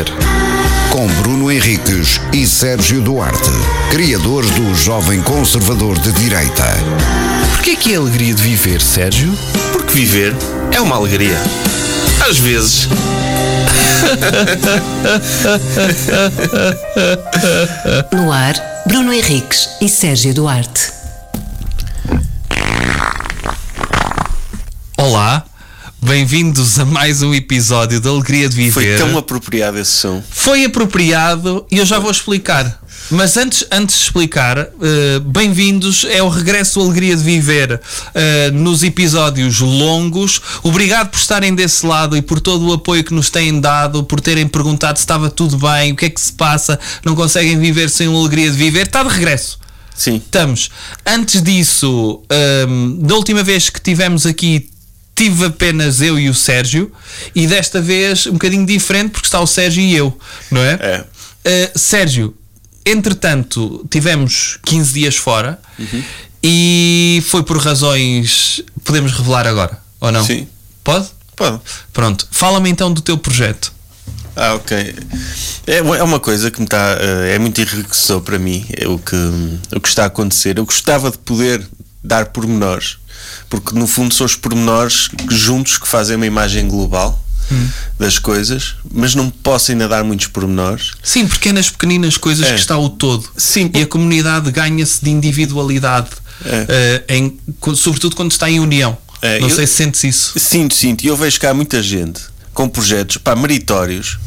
[0.00, 0.12] Viver.
[0.90, 3.50] Com Bruno Henriques e Sérgio Duarte,
[3.90, 6.64] criadores do Jovem Conservador de Direita.
[7.50, 9.30] Porquê que é a alegria de viver, Sérgio?
[9.72, 10.34] Porque viver
[10.72, 11.38] é uma alegria.
[12.28, 12.88] Às vezes.
[18.12, 18.54] No ar,
[18.86, 20.92] Bruno Henriques e Sérgio Duarte.
[24.96, 25.44] Olá,
[26.02, 28.72] bem-vindos a mais um episódio da Alegria de Viver.
[28.72, 30.22] Foi tão apropriado esse som.
[30.30, 32.80] Foi apropriado e eu já vou explicar.
[33.10, 37.80] Mas antes, antes de explicar, eh, bem-vindos, é o regresso da Alegria de Viver
[38.14, 40.40] eh, nos episódios longos.
[40.62, 44.20] Obrigado por estarem desse lado e por todo o apoio que nos têm dado, por
[44.20, 47.90] terem perguntado se estava tudo bem, o que é que se passa, não conseguem viver
[47.90, 48.86] sem uma Alegria de Viver.
[48.86, 49.58] Está de regresso.
[50.00, 50.16] Sim.
[50.16, 50.70] Estamos.
[51.04, 52.22] Antes disso,
[52.66, 54.69] hum, da última vez que tivemos aqui,
[55.20, 56.90] tive apenas eu e o Sérgio,
[57.34, 60.18] e desta vez um bocadinho diferente, porque está o Sérgio e eu,
[60.50, 60.78] não é?
[60.80, 61.04] É.
[61.74, 62.34] Uh, Sérgio,
[62.86, 65.58] entretanto, tivemos 15 dias fora
[66.42, 68.62] e foi por razões.
[68.82, 70.24] Podemos revelar agora, ou não?
[70.24, 70.46] Sim.
[70.82, 71.08] Pode?
[71.36, 71.60] Pode.
[71.92, 72.26] Pronto.
[72.30, 73.72] Fala-me então do teu projeto.
[74.34, 74.94] Ah, ok.
[75.66, 76.96] É, uma- é coisa que me está.
[76.98, 78.64] eh, é muito enriquecedor para mim.
[78.74, 79.16] É o que,
[79.76, 80.56] o que está a acontecer.
[80.56, 81.66] Eu gostava de poder
[82.02, 82.96] dar pormenores,
[83.48, 87.22] porque no fundo são os pormenores juntos que fazem uma imagem global
[87.98, 90.92] das coisas, mas não posso ainda dar muitos pormenores.
[91.02, 92.54] Sim, porque é nas pequeninas coisas É.
[92.54, 93.28] que está o todo.
[93.36, 96.10] Sim, E a comunidade ganha-se de individualidade,
[96.44, 97.02] É.
[97.08, 97.38] eh, em-
[97.74, 98.96] sobretudo quando está em união.
[99.20, 100.38] É, Não eu- sei se sentes isso.
[100.38, 101.02] Sinto, sinto.
[101.04, 102.20] E eu vejo que há muita gente
[102.54, 104.18] com projetos pá, meritórios,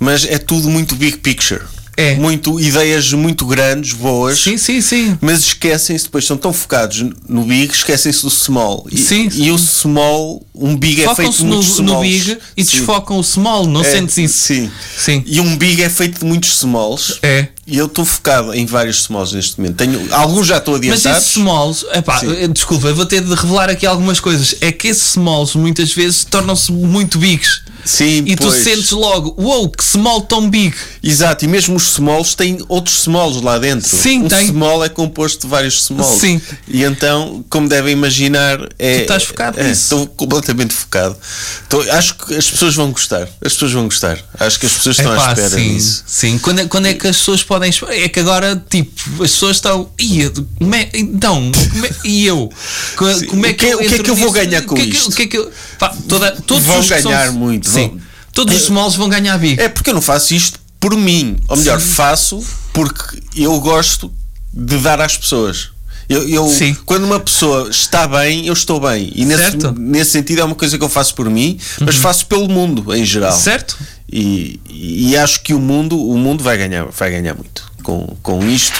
[0.00, 1.62] mas é tudo muito big picture.
[1.96, 2.14] É.
[2.16, 4.38] Muito, ideias muito grandes, boas.
[4.38, 5.16] Sim, sim, sim.
[5.20, 8.86] Mas esquecem-se, depois estão tão focados no big, esquecem-se do small.
[8.92, 12.06] E, Sim, e o small, um big é feito de no, muitos no smalls.
[12.08, 12.76] big e Sim.
[12.76, 14.38] desfocam o small, não É, sentes isso?
[14.38, 14.70] Sim.
[14.98, 15.22] Sim.
[15.26, 17.18] E um big é feito de muitos smalls.
[17.22, 17.48] É.
[17.66, 19.76] E eu estou focado em vários smalls neste momento.
[19.76, 21.18] Tenho, alguns já estou Mas adiantados.
[21.22, 22.30] esses smalls, epá, Sim.
[22.38, 24.54] eh, desculpa, eu vou ter de revelar aqui algumas coisas.
[24.60, 27.62] É que esses smalls muitas vezes tornam-se muito bigs.
[27.86, 28.62] Sim, E tu pois.
[28.64, 30.74] sentes logo, uou, que small tão big.
[31.02, 33.88] Exato, e mesmo os smalls têm outros smalls lá dentro.
[33.88, 34.48] Sim, um tem.
[34.48, 36.20] small é composto de vários smalls.
[36.20, 36.40] Sim.
[36.68, 38.96] E então, como devem imaginar, é.
[38.98, 39.82] Tu estás focado é, nisso.
[39.84, 41.16] Estou completamente focado.
[41.62, 43.28] Estou- acho que as pessoas vão gostar.
[43.44, 44.18] As pessoas vão gostar.
[44.38, 46.02] Acho que as pessoas estão Epá, à espera sim, disso.
[46.06, 47.70] Sim, quando é, quando é que as pessoas podem.
[47.88, 49.88] É que agora, tipo, as pessoas estão.
[50.00, 51.52] "Ia, como é- então,
[51.84, 52.50] é- e eu?
[52.96, 53.14] Como é
[53.50, 54.96] o que, que- eu o que é que eu vou ganhar com O que que-
[54.96, 55.10] isto?
[55.10, 55.50] O que é que eu.
[55.78, 58.00] Pá, toda, todos Vão são- ganhar muito, Sim, vão.
[58.32, 59.60] todos os smalls vão ganhar big.
[59.60, 61.36] É porque eu não faço isto por mim.
[61.48, 62.42] Ou melhor, faço
[62.72, 64.12] porque eu gosto
[64.52, 65.70] de dar às pessoas.
[66.08, 66.76] Eu, eu- Sim.
[66.86, 69.10] quando uma pessoa está bem, eu estou bem.
[69.14, 69.56] E nesse.
[69.56, 69.74] Uhum.
[69.76, 73.04] nesse sentido é uma coisa que eu faço por mim, mas faço pelo mundo em
[73.04, 73.32] geral.
[73.36, 73.76] Certo?
[74.10, 78.46] E, e acho que o mundo, o mundo vai ganhar, vai ganhar muito com, com
[78.48, 78.78] isto.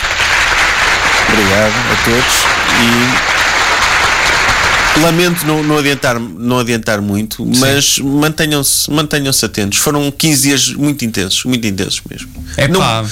[1.29, 2.37] Obrigado a todos.
[2.83, 3.36] E
[5.01, 9.79] lamento não, não, adiantar, não adiantar muito, mas mantenham-se mantenham-se atentos.
[9.79, 12.29] Foram 15 dias muito intensos, muito intensos mesmo.
[12.57, 13.05] É Não- pá.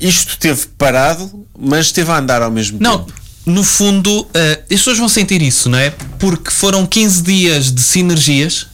[0.00, 3.12] isto esteve parado, mas esteve a andar ao mesmo Não, tempo.
[3.46, 5.90] no fundo, eh, as pessoas vão sentir isso, não é?
[6.18, 8.66] Porque foram 15 dias de sinergias,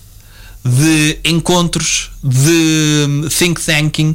[0.64, 4.14] de encontros, de hum, think tanking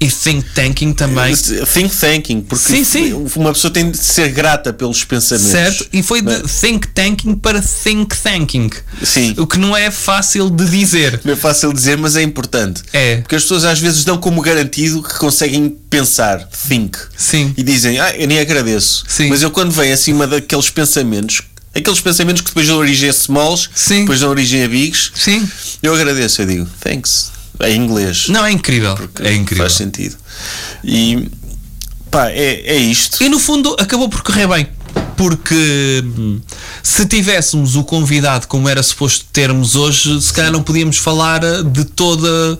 [0.00, 1.34] e think tanking também.
[1.34, 3.12] Think tanking, porque Sim, sim.
[3.34, 5.50] uma pessoa tem de ser grata pelos pensamentos.
[5.50, 5.88] Certo?
[5.92, 8.70] E foi de think tanking para think tanking.
[9.02, 9.34] Sim.
[9.36, 11.20] O que não é fácil de dizer.
[11.24, 12.82] Não é fácil dizer, mas é importante.
[12.92, 13.16] É.
[13.16, 16.96] Porque as pessoas às vezes dão como garantido que conseguem pensar, think.
[17.16, 17.52] Sim.
[17.56, 19.04] E dizem, ah, eu nem agradeço.
[19.08, 19.28] Sim.
[19.28, 21.42] Mas eu quando vem acima daqueles pensamentos,
[21.74, 24.00] aqueles pensamentos que depois dão origem a smalls, Sim.
[24.00, 25.48] depois dão origem a bigs, Sim.
[25.82, 27.32] eu agradeço, eu digo, thanks.
[27.60, 28.28] Em inglês.
[28.28, 28.96] Não, é incrível.
[29.20, 29.64] É incrível.
[29.64, 30.16] Faz sentido.
[30.84, 31.28] E
[32.10, 33.22] pá, é, é isto.
[33.22, 34.68] E no fundo acabou por correr bem.
[35.16, 36.40] Porque hum,
[36.82, 41.84] se tivéssemos o convidado como era suposto termos hoje, se calhar não podíamos falar de
[41.84, 42.58] toda.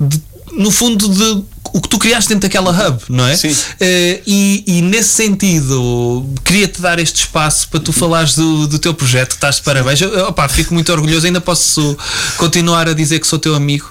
[0.00, 0.20] de-
[0.52, 3.36] no fundo, de o que tu criaste dentro daquela hub, não é?
[3.36, 3.56] Sim.
[3.78, 8.92] Eh, e, e nesse sentido, queria-te dar este espaço para tu falares do, do teu
[8.92, 9.30] projeto.
[9.32, 10.00] Estás de parabéns.
[10.00, 11.26] Eu, opá, fico muito orgulhoso.
[11.26, 11.96] Ainda posso
[12.36, 13.88] continuar a dizer que sou teu amigo.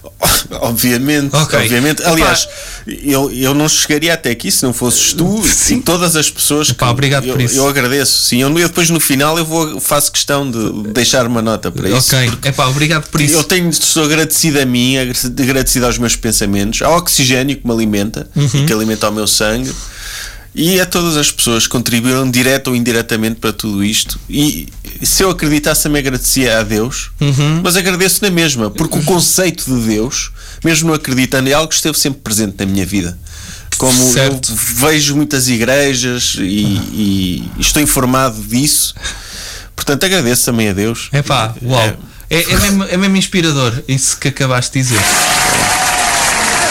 [0.60, 1.58] Obviamente, Ok.
[1.58, 2.00] obviamente.
[2.02, 2.10] Epá.
[2.10, 2.48] Aliás,
[2.86, 5.76] eu, eu não chegaria até aqui se não fosses tu Sim.
[5.76, 7.56] e todas as pessoas que obrigado eu, por isso.
[7.56, 8.18] eu agradeço.
[8.24, 11.88] Sim, eu, eu depois no final eu vou faço questão de deixar uma nota para
[11.88, 12.14] isso.
[12.14, 12.50] ok.
[12.50, 13.34] Epá, obrigado por isso.
[13.34, 18.28] Eu tenho, estou agradecido a mim, agradecido aos meus pensamentos, ao oxigênio que me alimenta
[18.36, 18.48] Uhum.
[18.54, 19.72] e que alimenta o meu sangue.
[20.54, 24.20] E a todas as pessoas que contribuíram direto ou indiretamente para tudo isto.
[24.28, 24.68] E
[25.02, 27.10] se eu acreditasse, também agradecia a Deus,
[27.62, 30.30] mas agradeço na mesma, porque o conceito de Deus,
[30.62, 33.18] mesmo não acreditando, é algo que esteve sempre presente na minha vida.
[33.78, 34.52] Como Certo.
[34.52, 36.62] eu vejo muitas igrejas e,
[36.92, 38.94] e estou informado disso,
[39.74, 41.08] portanto agradeço também a Deus.
[41.12, 41.96] Epá, uau.
[42.28, 45.00] É, é, mesmo, é mesmo inspirador isso que acabaste de dizer.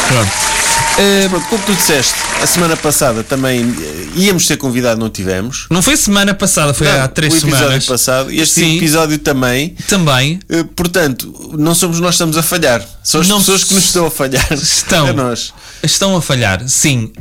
[0.07, 0.50] Pronto.
[0.97, 5.65] Eh, pronto, como tu disseste, a semana passada também eh, íamos ser convidados, não tivemos.
[5.69, 7.85] Não foi semana passada, foi Não, há três o episódio semanas.
[7.85, 8.77] passado, este Sim.
[8.77, 9.75] episódio também.
[9.87, 10.39] Também.
[10.49, 13.85] Eh, Portanto, não somos nós que estamos a falhar, são as Não pessoas que nos
[13.85, 14.47] estão a falhar.
[14.53, 15.07] Estão.
[15.07, 15.53] É nós.
[15.81, 17.11] Estão a falhar, sim.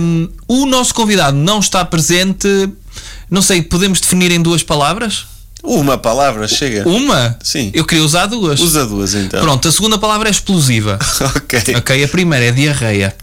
[0.00, 2.48] Hum, o nosso convidado não está presente.
[3.30, 5.26] Não sei, podemos definir em duas palavras?
[5.62, 6.88] Uma palavra chega.
[6.88, 7.36] Uma?
[7.42, 7.70] Sim.
[7.72, 8.58] Eu queria usar duas.
[8.60, 9.40] Usa duas então.
[9.42, 10.98] Pronto, a segunda palavra é explosiva.
[11.36, 11.76] ok.
[11.76, 13.14] ok, a primeira é diarreia.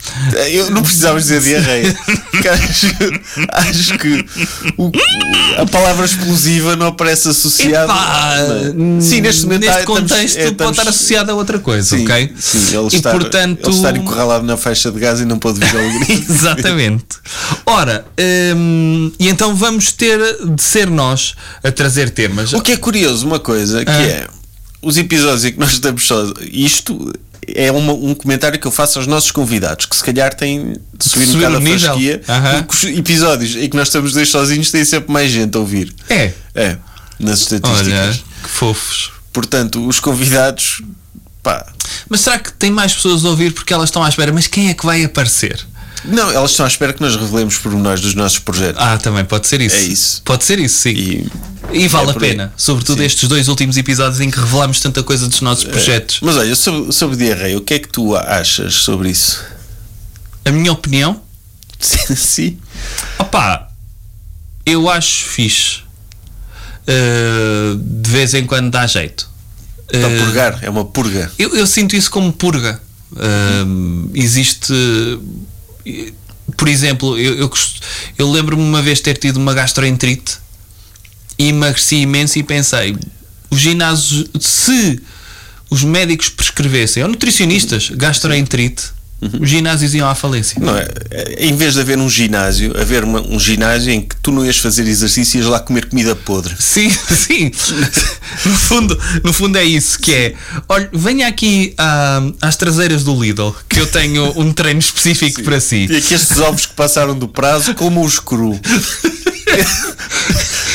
[0.50, 1.96] Eu não precisava dizer diarreia.
[2.50, 2.88] Acho,
[3.52, 4.26] acho que
[4.78, 4.92] o-
[5.62, 7.92] a palavra explosiva não aparece associada.
[7.92, 8.36] Epá?
[9.02, 12.04] Sim, neste momento neste estamos- contexto é, pode estamos- estar associado a outra coisa, Sim,
[12.06, 12.34] ok?
[12.40, 13.68] sim, ele e está, portanto.
[13.68, 16.32] ele está encurralado na faixa de gás e não pode vir ao grito.
[16.32, 17.06] Exatamente.
[17.66, 18.06] Ora,
[18.56, 22.54] hum, e então vamos ter de ser nós a trazer temas.
[22.54, 24.02] O que é curioso, uma coisa, que Ah.
[24.02, 24.28] é
[24.82, 26.24] os episódios em que nós estamos só.
[26.52, 27.12] Isto
[27.48, 31.06] é uma- um comentário que eu faço aos nossos convidados, que se calhar têm de
[31.10, 32.22] subir um Subir bocado o a fasquia.
[32.68, 35.94] Porque os episódios em que nós estamos dois sozinhos têm sempre mais gente a ouvir.
[36.10, 36.32] É.
[36.56, 36.78] É,
[37.20, 37.88] nas estatísticas.
[37.88, 39.12] Olha, que fofos.
[39.34, 40.82] Portanto, os convidados.
[41.42, 41.66] Pá.
[42.10, 44.32] Mas será que tem mais pessoas a ouvir porque elas estão à espera?
[44.34, 45.66] Mas quem é que vai aparecer?
[46.06, 48.82] Não, elas estão à espera que nós revelemos pormenores dos nossos projetos.
[48.82, 49.76] Ah, também pode ser isso.
[49.76, 50.22] É isso.
[50.24, 50.90] Pode ser isso, sim.
[50.92, 51.28] E-
[51.72, 52.30] E, vale é a por aí.
[52.32, 52.54] pena.
[52.58, 53.06] Sobretudo Sim.
[53.06, 55.70] estes dois últimos episódios em que revelamos tanta coisa dos nossos É.
[55.70, 56.20] projetos.
[56.22, 59.44] Mas olha, sobre, sobre diarreia, o que é que tu achas sobre isso?
[60.46, 61.22] A minha opinião,
[61.80, 62.58] Sim.
[63.20, 63.68] opá,
[64.66, 65.82] eu acho fixe.
[66.88, 69.30] Uh, de vez em quando dá jeito.
[69.92, 71.32] Para Uh, purgar, é uma purga.
[71.38, 72.80] Eu, eu sinto isso como purga.
[73.16, 74.74] Ahm, existe.
[76.58, 77.52] Por exemplo, eu, eu,
[78.18, 80.38] eu lembro-me uma vez ter tido uma gastroenterite
[81.38, 82.96] e emagreci imenso e pensei:
[83.50, 85.02] os ginásios, se
[85.70, 88.92] os médicos prescrevessem, ou nutricionistas, gastroenterite,
[89.22, 90.58] os ginásios iam à falência.
[90.62, 90.88] Não é?
[91.38, 94.58] Em vez de haver um ginásio, haver uma- um ginásio em que tu não ias
[94.58, 96.56] fazer exercício e ias lá comer comida podre.
[96.60, 97.52] Sim, sim.
[98.46, 100.34] No fundo, no fundo é isso que é.
[100.70, 105.60] Olha, venha aqui ah, às traseiras do Lidl, que eu tenho um treino específico para
[105.60, 105.88] si.
[105.90, 108.60] E aqui estes ovos que passaram do prazo, como os cru.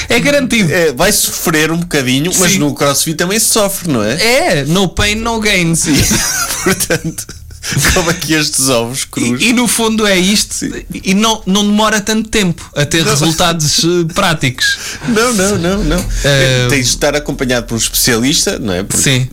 [0.09, 0.73] É garantido.
[0.73, 2.59] É, vai sofrer um bocadinho, mas Sim.
[2.59, 4.15] no crossfit também se sofre, não é?
[4.23, 5.73] É, no pain, no gain.
[6.65, 7.27] Portanto,
[7.95, 9.41] como aqui estes ovos crus.
[9.41, 10.55] E, e no fundo é isto.
[10.93, 13.11] E não, não demora tanto tempo a ter Não.
[13.11, 14.77] resultados eh, práticos.
[15.09, 16.05] Não, não, não, não.
[16.25, 18.83] Eh, Tens de estar acompanhado por um especialista, não é?
[18.83, 19.29] Porque, Sim.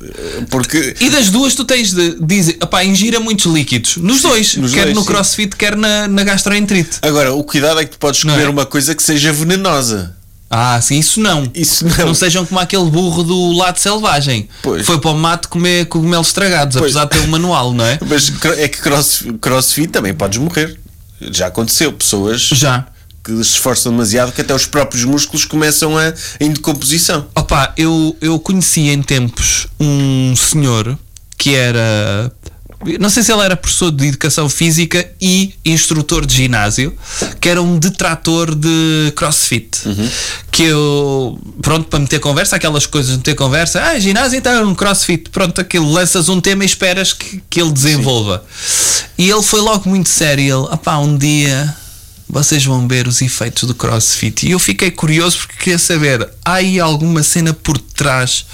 [0.50, 3.98] Porque E das duas tu tens de dizer, opá, ingira muitos líquidos.
[3.98, 5.08] Nos dois, nos quer dois, no sim.
[5.08, 6.98] crossfit, quer na, na gastroenterite.
[7.02, 8.50] agora o cuidado é que tu podes comer é?
[8.50, 10.16] uma coisa que seja venenosa.
[10.54, 11.50] Ah, sim, isso não.
[11.56, 12.08] Isso não.
[12.08, 14.50] Não sejam como aquele burro do lado selvagem.
[14.62, 14.86] Pois.
[14.86, 16.96] Foi para o mato comer cogumelos estragados, Pois.
[16.96, 17.98] apesar de ter um manual, não é?
[18.06, 20.78] Mas é que cross, crossfit também podes morrer.
[21.32, 21.94] Já aconteceu.
[21.94, 22.86] Pessoas Já.
[23.24, 27.28] que se esforçam demasiado que até os próprios músculos começam a em decomposição.
[27.34, 30.98] Opa, eu, eu conheci em tempos um senhor
[31.38, 32.32] que era.
[33.00, 36.96] Não sei se ele era professor de educação física e instrutor de ginásio,
[37.40, 39.70] que era um detrator de crossfit.
[40.52, 44.64] Que eu, pronto, para meter conversa, aquelas coisas de meter conversa, ah, ginásio então é
[44.64, 48.44] um crossfit, pronto, aquilo, lanças um tema e esperas que, que ele desenvolva.
[49.18, 51.76] E ele foi logo muito sério, ele, opá, um dia
[52.32, 54.48] vocês vão ver os efeitos do crossfit.
[54.48, 58.46] E eu fiquei curioso porque queria saber: há aí alguma cena por trás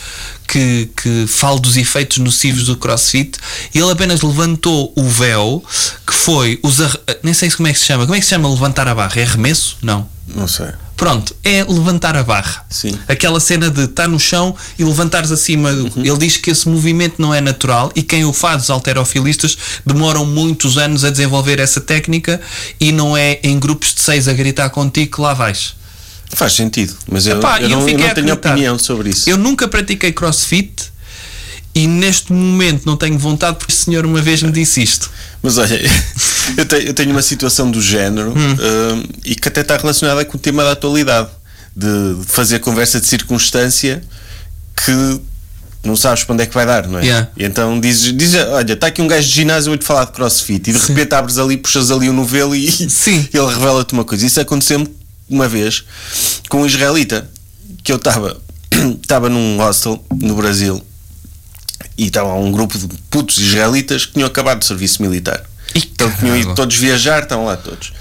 [0.47, 3.37] que, que fale dos efeitos nocivos do crossfit?
[3.73, 5.63] E ele apenas levantou o véu,
[6.05, 6.79] que foi os.
[6.81, 8.03] arre- Nem sei como é que se chama.
[8.05, 9.19] Como é que se chama levantar a barra?
[9.19, 9.77] É arremesso?
[9.81, 10.07] Não.
[10.27, 10.67] Não sei.
[10.97, 12.65] Pronto, é levantar a barra.
[12.71, 12.97] Sim.
[13.07, 15.69] Aquela cena de estar no chão e levantares acima.
[15.95, 20.25] Ele diz que esse movimento não é natural e quem o faz, os alterofilistas, demoram
[20.25, 22.41] muitos anos a desenvolver essa técnica
[22.79, 25.75] e não é em grupos de seis a gritar contigo que lá vais.
[26.33, 29.29] Faz sentido, mas eu, Epá, eu e eu não, eu não tenho opinião sobre isso.
[29.29, 30.91] Eu nunca pratiquei crossfit
[31.73, 35.09] e neste momento não tenho vontade porque o senhor uma vez me disse isto.
[35.41, 35.79] Mas olha,
[36.57, 40.63] eu tenho, uma situação do género hum, e que até está relacionada com o tema
[40.63, 41.29] da atualidade
[41.75, 44.03] de fazer conversa de circunstância
[44.75, 45.21] que
[45.83, 47.03] não sabes para onde é que vai dar, não é?
[47.03, 47.29] Yeah.
[47.37, 50.11] E então dizes, dizes olha, está aqui um gajo de ginásio a te falar de
[50.11, 53.27] crossfit e de repente abres ali, puxas ali o novelo e Sim.
[53.31, 54.25] ele revela-te uma coisa.
[54.25, 54.96] Isso aconteceu-me
[55.29, 55.83] uma vez
[56.49, 57.29] com um israelita
[57.83, 58.39] que eu estava
[59.01, 60.81] estava num hostel no Brasil
[61.97, 65.43] e estava um grupo de putos israelitas que tinham acabado de serviço militar.
[65.75, 67.91] Ih, Então tinham ido todos viajar, estavam lá todos.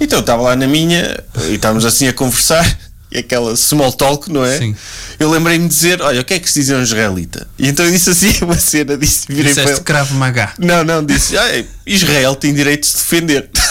[0.00, 2.64] Então eu estava lá na minha e estávamos assim a conversar
[3.10, 4.58] e aquela small talk, não é?
[4.58, 4.76] Sim.
[5.18, 7.46] Eu lembrei-me de dizer: Olha, o que é que se diz a um israelita?
[7.58, 9.84] E então eu disse assim uma cena, disse, virei para Disseste ele.
[9.84, 10.52] cravo magá.
[10.58, 13.50] Não, não, disse: ah, Israel tem direito de se defender.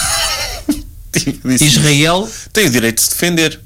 [1.20, 2.30] Tipo, disse, Israel.
[2.54, 3.60] tem o direito de se defender.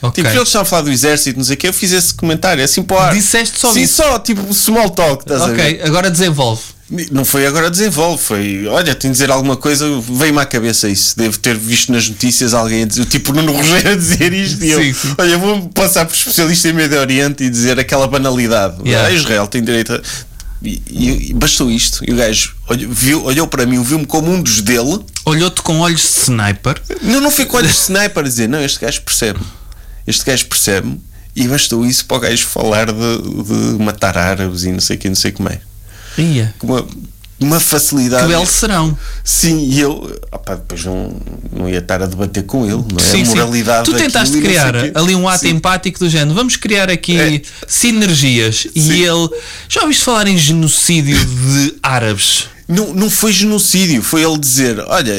[0.00, 0.22] Ok.
[0.22, 2.62] Tipo, eles estavam a falar do exército, não sei o que, eu fiz esse comentário,
[2.62, 3.12] assim para o ar.
[3.14, 3.94] Disseste só Sim, isso?
[3.96, 5.54] só, tipo, small talk, estás a ver?
[5.54, 6.62] Ok, agora desenvolve.
[7.10, 8.66] Não foi agora desenvolve, foi.
[8.66, 11.14] Olha, tenho de dizer alguma coisa, veio-me à cabeça isso.
[11.18, 14.64] Devo ter visto nas notícias alguém a dizer, tipo Nuno Rogério a dizer isto.
[14.64, 15.14] E eu, Sim, sim.
[15.18, 18.76] olha, vou passar por especialista em Médio Oriente e dizer aquela banalidade.
[18.86, 19.06] Yeah.
[19.08, 20.00] Ah, Israel tem direito a.
[20.62, 20.82] E,
[21.30, 22.04] e- bastou isto.
[22.08, 25.00] E o gajo olhou, viu, olhou para mim, viu-me como um dos dele.
[25.24, 26.80] Olhou-te com olhos de sniper.
[27.02, 29.40] Não, não foi com olhos de sniper a dizer, não, este gajo percebe.
[30.06, 31.00] Este gajo percebe.
[31.36, 32.94] E bastou isso para o gajo falar de,
[33.76, 35.60] de matar árabes e não sei o que, não sei como é.
[36.18, 36.52] Ia.
[36.58, 36.84] Com
[37.40, 38.22] uma, uma facilidade.
[38.24, 38.96] Que belo serão.
[39.24, 41.16] Sim, e eu opá, depois não,
[41.52, 43.00] não ia estar a debater com ele, não é?
[43.02, 43.30] Sim, a sim.
[43.34, 45.50] moralidade Tu daquilo tentaste e criar ali um ato Sim.
[45.50, 46.34] empático do género.
[46.34, 47.40] Vamos criar aqui É.
[47.66, 48.66] sinergias.
[48.74, 48.92] E Sim.
[49.02, 49.28] ele.
[49.68, 52.46] Já ouviste falar em genocídio de árabes?
[52.68, 55.14] Não, não foi genocídio, foi ele dizer: olha,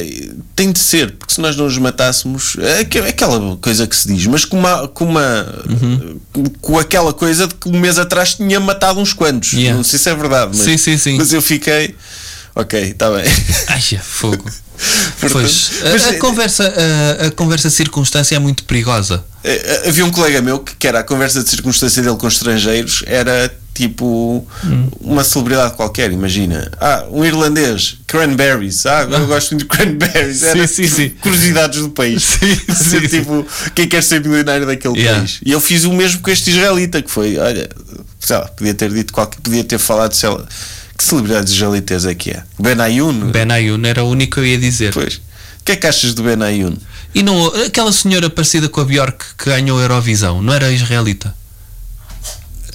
[0.56, 4.08] tem de ser, porque se nós não os matássemos, é aque- aquela coisa que se
[4.08, 4.88] diz, mas com uma.
[4.89, 5.48] Com, uma,
[6.62, 9.53] com aquela coisa de que um mês atrás tinha matado uns quantos.
[9.53, 9.75] Yeah.
[9.75, 11.18] Não sei se é verdade, mas, Sim, sim, sim.
[11.18, 11.96] mas eu fiquei.
[12.56, 13.24] Ok, está bem.
[13.68, 14.46] Ai, é fogo.
[15.19, 16.74] Portanto, Pois, mas, a, eh, conversa,
[17.21, 19.24] a, a conversa circunstância é muito perigosa.
[19.43, 23.03] Eh, Havia um colega meu que, que era a conversa de circunstância dele com estrangeiros,
[23.05, 24.45] era tipo
[25.00, 26.69] uma celebridade qualquer, imagina.
[26.81, 28.86] Ah, um irlandês, cranberries.
[28.86, 30.43] Ah, eu gosto muito de cranberries.
[30.43, 31.09] Era Sim, sim, sim.
[31.21, 32.24] curiosidades do país.
[32.75, 33.07] Sim, sim.
[33.07, 35.19] tipo, quem quer ser milionário daquele Yeah.
[35.19, 35.39] país.
[35.45, 37.69] E eu fiz o mesmo com este israelita, que foi, olha,
[38.19, 40.43] sei lá, podia ter dito qualquer, podia ter falado, sei lá,
[41.00, 42.44] que celebridades israelitas é que é?
[42.60, 43.32] Benayoun?
[43.32, 44.94] Ben Ayun era o único que eu ia dizer.
[44.94, 45.15] Pois.
[45.15, 46.75] O que é que achas do Benayoun?
[47.15, 51.34] E não, aquela senhora parecida com a Bjork que ganhou a Eurovisão, não era israelita?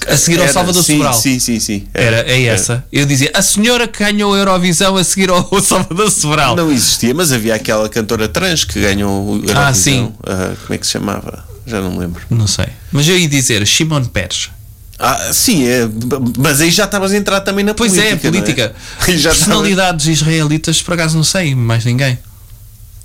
[0.08, 1.14] A seguir ao Era- Salvador sim, Sobral.
[1.14, 1.86] Sim, sim, sim.
[1.94, 2.84] Era, é essa.
[2.92, 6.56] Eu dizia, a senhora que ganhou a Eurovisão a seguir ao Salvador Sobral.
[6.56, 9.62] Não existia, mas havia aquela cantora trans que ganhou o Eurovisão.
[9.66, 10.12] Ah, sim.
[10.26, 11.44] Ah, como é que se chamava?
[11.66, 12.22] Já não me lembro.
[12.28, 12.66] Não sei.
[12.92, 14.50] Mas eu ia dizer Shimon Peres.
[14.98, 15.88] Ah, sim, é,
[16.38, 18.14] mas aí já estavas a entrar também na Pois política.
[18.28, 18.74] é, política.
[19.08, 19.12] É?
[19.18, 22.16] Já Personalidades israelitas, por acaso não sei, mais ninguém.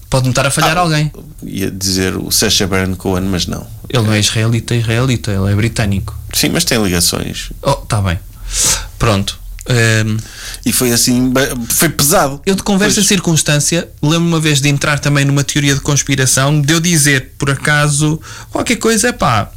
[0.10, 1.12] Pode-me estar a falhar Ah, alguém.
[1.44, 3.66] Ia dizer o Sacha Baron Cohen, mas não.
[3.90, 6.16] Ele não é israelita, israelita, ele é britânico.
[6.34, 7.50] Sim, mas tem ligações.
[7.62, 8.20] Oh, tá bem.
[8.98, 9.38] Pronto.
[9.68, 10.18] Ehm,
[10.66, 11.32] E foi assim,
[11.70, 12.42] foi pesado.
[12.46, 13.08] eu de conversa Pois.
[13.08, 17.52] circunstância lembro uma vez de entrar também numa teoria de conspiração, de eu dizer, por
[17.52, 18.20] acaso,
[18.52, 19.52] qualquer coisa, é pá.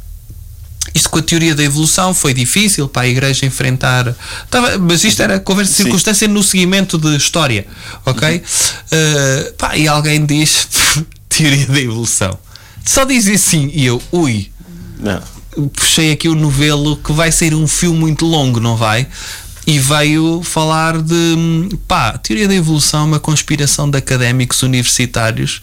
[0.93, 4.15] Isto com a teoria da evolução foi difícil para a igreja enfrentar.
[4.49, 5.83] Tava, mas isto era conversa de Sim.
[5.83, 7.65] circunstância no seguimento de história,
[8.05, 8.41] ok?
[8.91, 10.67] Eh, pá, e alguém diz
[11.29, 12.37] teoria da evolução.
[12.85, 14.51] Só diz assim, e eu, ui,
[14.99, 15.21] Não.
[15.69, 19.07] puxei aqui o novelo que vai ser um filme muito longo, não vai?
[19.65, 25.61] E veio falar de pá, teoria da evolução, uma conspiração de académicos universitários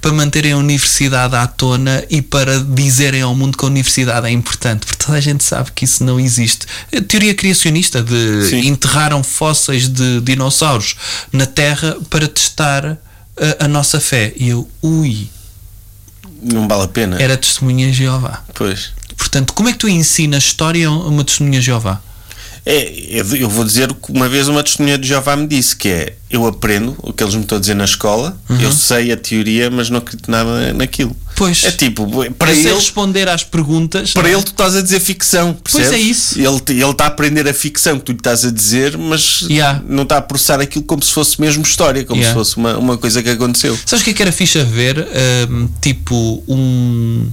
[0.00, 4.30] para manterem a universidade à tona e para dizerem ao mundo que a universidade é
[4.30, 6.66] importante, porque toda a gente sabe que isso não existe.
[6.96, 8.68] A teoria criacionista de Sim.
[8.68, 10.96] enterraram fósseis de dinossauros
[11.30, 14.32] na Terra para testar a, a nossa fé.
[14.36, 15.28] E eu, ui,
[16.42, 17.20] Não vale a pena.
[17.20, 18.42] era testemunha de Jeová.
[18.54, 18.92] Pois.
[19.16, 22.00] Portanto, como é que tu ensinas história a uma testemunha de Jeová?
[22.64, 22.92] É,
[23.40, 26.14] eu vou dizer o que uma vez uma testemunha de Jeová me disse, que é,
[26.30, 29.68] eu aprendo o que eles me estão a dizer na escola, eu sei a teoria,
[29.68, 31.16] mas não acredito nada naquilo.
[31.34, 31.64] Pois.
[31.64, 34.12] É tipo, para Eu sei ele, responder às perguntas.
[34.12, 34.32] para é?
[34.34, 35.92] ele tu estás a dizer ficção, Pois percebes?
[35.92, 36.38] é isso.
[36.38, 39.82] Ele ele está a aprender a ficção que tu lhe estás a dizer, mas Yeah.
[39.88, 42.32] não está a processar aquilo como se fosse mesmo história, como Yeah.
[42.32, 43.76] se fosse uma, uma coisa que aconteceu.
[43.84, 45.00] Sabes o que é que era fixe a ver?
[45.48, 47.28] Ahm, tipo, um.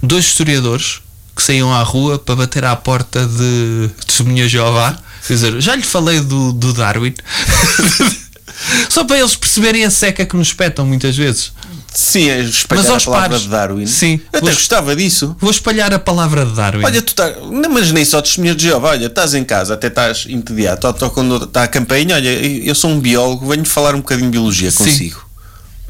[0.00, 1.00] Dois historiadores
[1.34, 4.96] que saíam à rua para bater à porta de testemunha Jeová.
[5.26, 7.14] Quer dizer, já lhe falei do, do Darwin.
[8.88, 11.52] Só para eles perceberem a seca que nos espetam muitas vezes.
[11.92, 13.42] Sim, é espalhar Mas aos a palavra pares.
[13.44, 13.86] de Darwin.
[13.86, 14.20] Sim.
[14.32, 15.36] Eu até gostava disso.
[15.40, 16.84] Vou espalhar a palavra de Darwin.
[16.84, 19.86] Olha, tu tá, não, mas nem só testemunhas de Jeová, olha, estás em casa, até
[19.86, 23.98] estás entediado, tó- quando está a campainha, olha, eu sou um biólogo, venho falar um
[23.98, 24.84] bocadinho de biologia Sim.
[24.84, 25.24] consigo.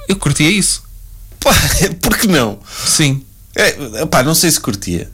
[0.06, 0.82] Eu curtia isso.
[1.40, 1.52] Pá,
[2.02, 2.58] por que não?
[2.86, 3.22] Sim.
[3.54, 5.10] É, pá, não sei se curtia.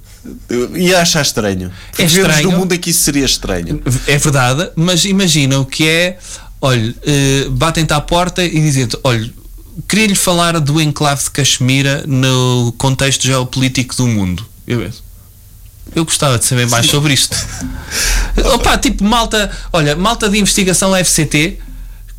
[0.76, 1.72] Ia achar estranho.
[1.98, 2.50] É estranho.
[2.50, 3.82] num mundo isso seria estranho.
[4.06, 6.18] É verdade, mas imagina o que é.
[6.60, 9.30] Olha, eh, batem-te à porta e dizem-te: olha,
[9.88, 14.44] queria-lhe falar do enclave de Caxemira no contexto geopolítico do mundo.
[14.66, 15.02] Eu, penso,
[15.94, 17.36] eu gostava de saber mais sobre isto.
[18.54, 21.58] Opa, tipo, malta, olha, malta de investigação FCT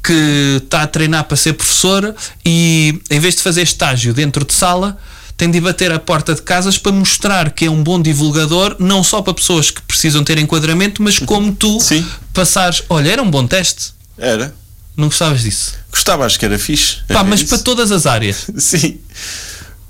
[0.03, 4.53] que está a treinar para ser professora e em vez de fazer estágio dentro de
[4.53, 4.97] sala,
[5.41, 9.03] tem de bater a porta de casas para mostrar que é um bom divulgador, não
[9.03, 12.05] só para pessoas que precisam ter enquadramento, mas como tu Sim.
[12.31, 12.83] passares.
[12.87, 13.91] Olha, era um bom teste.
[14.19, 14.53] Era.
[14.95, 15.73] Não gostavas disso?
[15.91, 16.97] Gostava, acho que era fixe.
[17.07, 17.49] Pá, Era mas isso.
[17.49, 18.45] para todas as áreas.
[18.55, 18.99] Sim.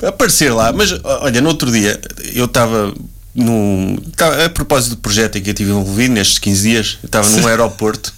[0.01, 0.71] Aparecer lá.
[0.71, 1.99] Mas, olha, no outro dia
[2.33, 2.93] eu estava
[3.35, 3.97] num.
[4.15, 7.27] tava- a propósito do projeto em que eu estive envolvido nestes 15 dias, eu estava
[7.29, 8.13] num aeroporto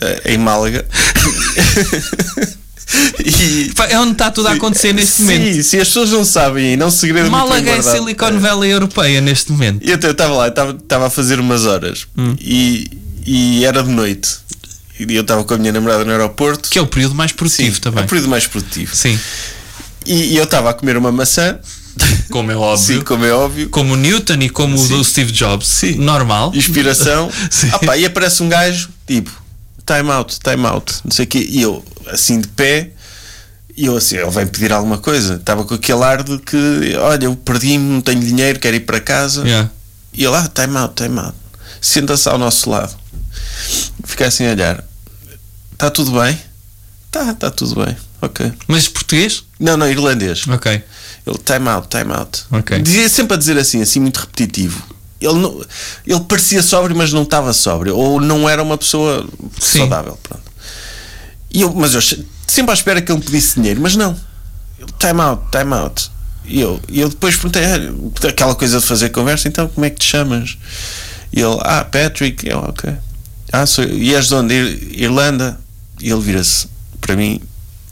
[0.00, 0.84] eh, em Málaga.
[3.24, 3.72] e.
[3.88, 5.62] É onde está tudo a acontecer neste sim, momento.
[5.62, 7.82] se as pessoas não sabem, ainda é um segredo Málaga bem é.
[7.82, 9.82] Silicon Valley europeia neste momento.
[9.88, 12.36] Eu estava lá, estava- a fazer umas horas Hum.
[12.40, 12.90] e,
[13.26, 14.28] e era de noite.
[14.98, 16.68] E eu estava com a minha namorada no aeroporto.
[16.70, 18.02] Que é o período mais produtivo Sim, também.
[18.02, 18.94] É o período mais produtivo.
[18.94, 19.18] Sim,
[20.06, 21.58] E, e eu estava a comer uma maçã.
[22.30, 22.98] como é óbvio.
[22.98, 23.68] Sim, como é óbvio.
[23.70, 25.66] Como o Newton e como o do Steve Jobs.
[25.66, 25.96] Sim.
[25.96, 26.52] Normal.
[26.54, 27.28] Inspiração.
[27.50, 27.70] Sim.
[27.72, 29.32] Ah pá, e aparece um gajo, tipo,
[29.84, 31.44] time out, time out, não sei o quê.
[31.50, 32.90] E eu, assim de pé,
[33.76, 35.34] e eu assim, ele vem pedir alguma coisa.
[35.34, 39.00] Estava com aquele ar de que, olha, eu perdi-me, não tenho dinheiro, quero ir para
[39.00, 39.42] casa.
[39.42, 39.70] Yeah.
[40.12, 41.34] E ele, ah, time out, time out.
[41.80, 42.94] Senta-se ao nosso lado.
[44.04, 44.84] Fica assim a olhar.
[45.72, 46.40] Está tudo bem?
[47.10, 47.96] Tá, está tudo bem.
[48.22, 48.52] Ok.
[48.68, 49.44] Mas português?
[49.58, 50.46] Não, não, irlandês.
[50.48, 50.82] Ok.
[51.26, 52.44] Ele, time out, time out.
[52.50, 52.80] Ok.
[52.80, 54.82] Dizia sempre a dizer assim, assim, muito repetitivo.
[55.20, 55.64] Ele, não,
[56.06, 57.96] ele parecia sóbrio, mas não estava sóbrio.
[57.96, 59.78] Ou não era uma pessoa Sim.
[59.78, 60.18] saudável.
[60.22, 60.43] Pronto.
[61.54, 62.00] E eu, mas eu
[62.46, 64.14] sempre à espera que ele me pedisse dinheiro, mas não.
[64.78, 66.10] Ele, time out, time out.
[66.44, 69.90] E eu, e eu depois perguntei, "Ah, aquela coisa de fazer conversa, então como é
[69.90, 70.58] que te chamas?
[71.32, 72.44] E ele, ah, Patrick.
[72.44, 72.92] E eu, ok.
[73.52, 73.96] Ah, sou, eu.
[73.96, 74.52] e és de onde?
[74.52, 75.58] Ir- Irlanda?
[76.00, 76.66] E ele vira-se
[77.00, 77.40] para mim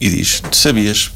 [0.01, 1.13] e diz: Tu sabias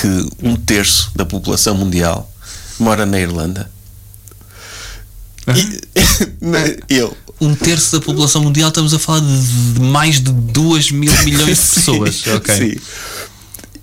[0.00, 2.30] que um terço da população mundial
[2.78, 3.70] mora na Irlanda?
[5.48, 5.80] E,
[6.94, 11.58] eu, Um terço da população mundial, estamos a falar de mais de 2 mil milhões
[11.58, 12.14] de pessoas.
[12.16, 12.54] Sim, ok.
[12.56, 12.80] sim.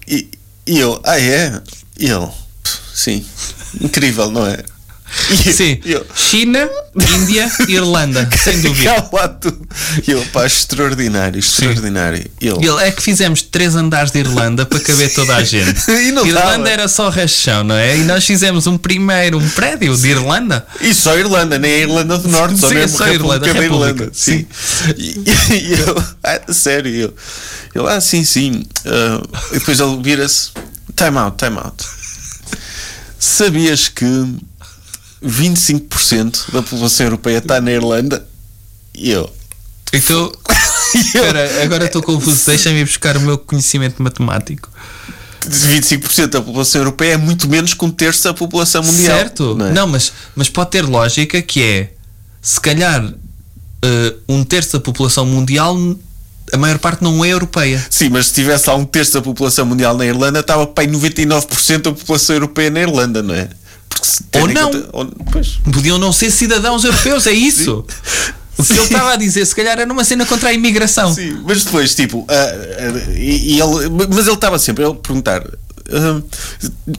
[0.08, 0.28] E,
[0.65, 1.62] e eu, ah é?
[1.98, 2.28] E ele,
[2.63, 3.26] "Pff, sim,
[3.82, 4.63] incrível, não é?
[5.54, 5.80] Sim.
[5.86, 6.69] eu, China,
[7.15, 9.10] Índia, Irlanda, sem dúvida.
[10.08, 12.30] E eu, pá, extraordinário, extraordinário.
[12.39, 15.89] Ele, Ele é que fizemos três andares de Irlanda para caber toda a gente.
[15.89, 16.69] Irlanda dava.
[16.69, 17.98] era só rachão, não é?
[17.98, 20.65] E nós fizemos um primeiro, um prédio de Irlanda.
[20.82, 23.48] E só Irlanda, nem a Irlanda do Norte, só Sim, mesmo só a a Irlanda,
[23.48, 24.12] República da República, Irlanda.
[24.13, 24.45] Sim.
[24.98, 25.15] E,
[25.54, 27.13] e eu, ah, sério, eu,
[27.76, 28.63] ele, ah, sim, sim.
[28.86, 30.52] Ah, e depois ele vira-se,
[30.95, 31.84] time out, time out.
[33.19, 34.06] Sabias que
[35.24, 38.26] 25% da população europeia está na Irlanda?
[38.94, 39.32] E eu,
[39.94, 40.32] Então,
[40.96, 42.46] espera, agora estou confuso.
[42.46, 44.70] Deixa-me buscar o meu conhecimento matemático.
[45.48, 49.18] 25% da população europeia é muito menos que um terço da população mundial.
[49.18, 49.56] Certo?
[49.56, 49.72] não é?
[49.72, 51.94] Não, mas, mas pode ter lógica que é
[52.42, 53.14] se calhar
[53.82, 55.78] eh, um terço da população mundial,
[56.52, 57.84] a maior parte não é europeia.
[57.90, 60.90] Sim, mas se tivesse lá um terço da população mundial na Irlanda, estava para aí
[60.90, 63.50] 99% da população europeia na Irlanda, não é?
[63.89, 64.71] Porque se Ou não.
[64.71, 65.06] conta- ou-.
[65.73, 67.86] Podiam não ser cidadãos europeus, é isso.
[68.58, 71.13] O que ele estava a dizer, se calhar era uma cena contra a imigração.
[71.13, 75.41] Sim, mas depois, tipo, ah, ah, e, e ele, mas ele estava sempre a perguntar.
[75.91, 76.21] ah,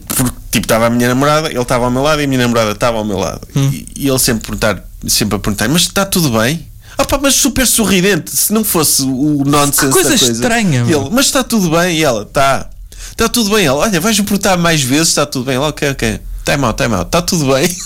[0.09, 2.73] porque, tipo, estava a minha namorada, ele estava ao meu lado e a minha namorada
[2.73, 3.47] estava ao meu lado.
[3.55, 3.69] Hum.
[3.73, 6.67] E, e ele sempre, perguntar, sempre a perguntar: Mas está tudo bem?
[6.97, 8.35] Ah, pá, mas super sorridente.
[8.35, 10.33] Se não fosse o nonsense Que coisa coisa.
[10.33, 11.99] estranha, ele, mas está tudo bem?
[11.99, 12.69] E ela, está.
[13.11, 13.67] Está tudo bem.
[13.67, 15.57] Ela, olha, vais-me perguntar mais vezes, está tudo bem.
[15.57, 16.21] Ela, ok, ok.
[16.45, 17.07] Time out, time out.
[17.07, 17.69] Está tudo bem?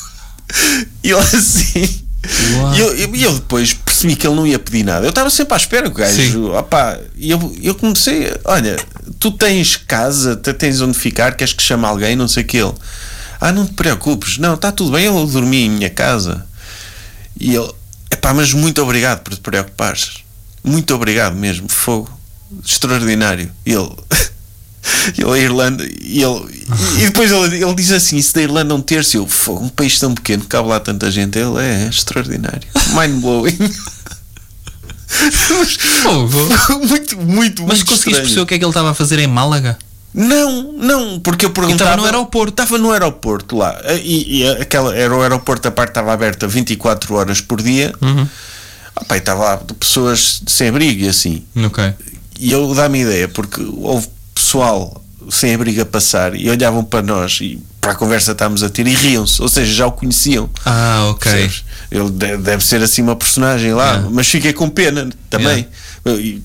[1.02, 2.00] E ele assim.
[2.74, 5.04] E eu, eu- eu depois percebi que ele não ia pedir nada.
[5.04, 6.52] Eu estava sempre à espera que o gajo.
[6.52, 8.30] Opá, e eu, eu comecei.
[8.44, 8.76] Olha,
[9.18, 12.56] tu tens casa, tu tens onde ficar, queres que chame alguém, não sei o que
[12.58, 12.72] ele.
[13.40, 16.46] Ah, não te preocupes, não, está tudo bem, eu dormi em minha casa.
[17.38, 17.70] E ele,
[18.10, 20.18] epá, mas muito obrigado por te preocupares.
[20.62, 22.10] Muito obrigado mesmo, fogo.
[22.64, 23.50] Extraordinário.
[23.66, 23.90] E ele.
[25.16, 26.66] Ele é Irlanda e, ele,
[26.98, 29.16] e depois ele, ele diz assim: Isso da Irlanda é um terço.
[29.16, 31.38] Eu, um país tão pequeno, cabe lá tanta gente.
[31.38, 33.58] Ele é extraordinário, mind blowing.
[36.02, 36.38] Fogo.
[36.86, 39.26] muito, muito, Mas muito conseguiste perceber o que é que ele estava a fazer em
[39.26, 39.78] Málaga?
[40.12, 41.90] Não, não, porque eu perguntava.
[41.90, 42.50] estava no aeroporto.
[42.50, 43.76] Estava no aeroporto lá.
[44.02, 47.92] E, e aquela, era o aeroporto, a parte estava aberta 24 horas por dia.
[48.00, 48.26] Uhum.
[48.94, 51.44] Ah, pá, e estava lá pessoas sem abrigo e assim.
[51.64, 51.92] Ok.
[52.38, 54.08] E eu dá-me ideia, porque houve
[54.58, 58.68] pessoal sem abrigo a passar e olhavam para nós e para a conversa estávamos a
[58.70, 60.48] ter e riam-se, ou seja, já o conheciam.
[60.64, 61.30] Ah, ok.
[61.32, 61.64] Percebes?
[61.90, 64.08] Ele de- deve ser assim uma personagem lá, Yeah.
[64.12, 65.66] mas fiquei com pena também.
[66.06, 66.42] E-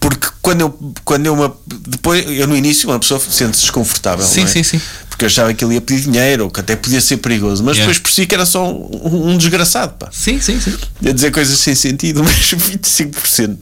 [0.00, 1.50] Porque quando eu, quando eu me,
[1.88, 4.24] depois, eu no início uma pessoa sente-se desconfortável.
[4.24, 4.46] Sim, é?
[4.46, 4.80] sim, sim.
[5.08, 7.92] Porque achava que ele ia pedir dinheiro ou que até podia ser perigoso, mas Yeah.
[7.92, 10.08] depois por si que era só um, um desgraçado, pá.
[10.12, 10.72] Sim, sim, sim.
[11.02, 13.58] Ia dizer coisas sem sentido, mas 25%,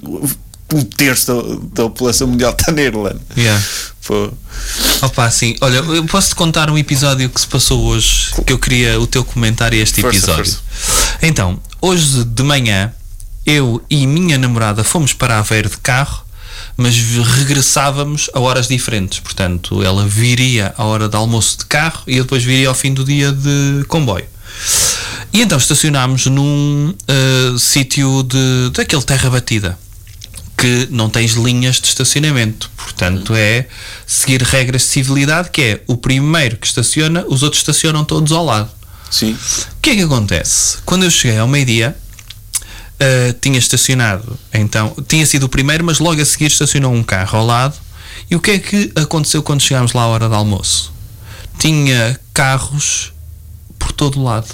[0.74, 3.20] um terço da, da população mundial está na Irlanda.
[3.36, 3.62] Yeah.
[4.06, 4.30] Pô.
[5.02, 5.56] Opa, sim.
[5.60, 9.24] Olha, eu posso-te contar um episódio que se passou hoje que eu queria o teu
[9.24, 10.44] comentário a este Força, episódio.
[10.44, 11.18] força.
[11.22, 12.92] Então, hoje de manhã,
[13.44, 16.24] eu e minha namorada fomos para Aveiro de carro,
[16.76, 16.96] mas
[17.38, 19.18] regressávamos a horas diferentes.
[19.20, 22.92] Portanto, ela viria à hora de almoço de carro e eu depois viria ao fim
[22.92, 24.26] do dia de comboio.
[25.32, 29.76] E então estacionámos num eh, sítio de daquele terra batida
[30.56, 32.70] que não tens linhas de estacionamento.
[32.76, 33.66] Portanto, é
[34.06, 38.44] seguir regras de civilidade, que é o primeiro que estaciona, os outros estacionam todos ao
[38.44, 38.70] lado.
[39.10, 39.32] Sim.
[39.32, 40.78] O que é que acontece?
[40.84, 41.96] Quando eu cheguei ao meio-dia,
[43.00, 47.38] uh, tinha estacionado, então, tinha sido o primeiro, mas logo a seguir estacionou um carro
[47.38, 47.74] ao lado.
[48.30, 50.92] E o que é que aconteceu quando chegámos lá à hora do almoço?
[51.58, 53.12] Tinha carros
[53.78, 54.52] por todo o lado,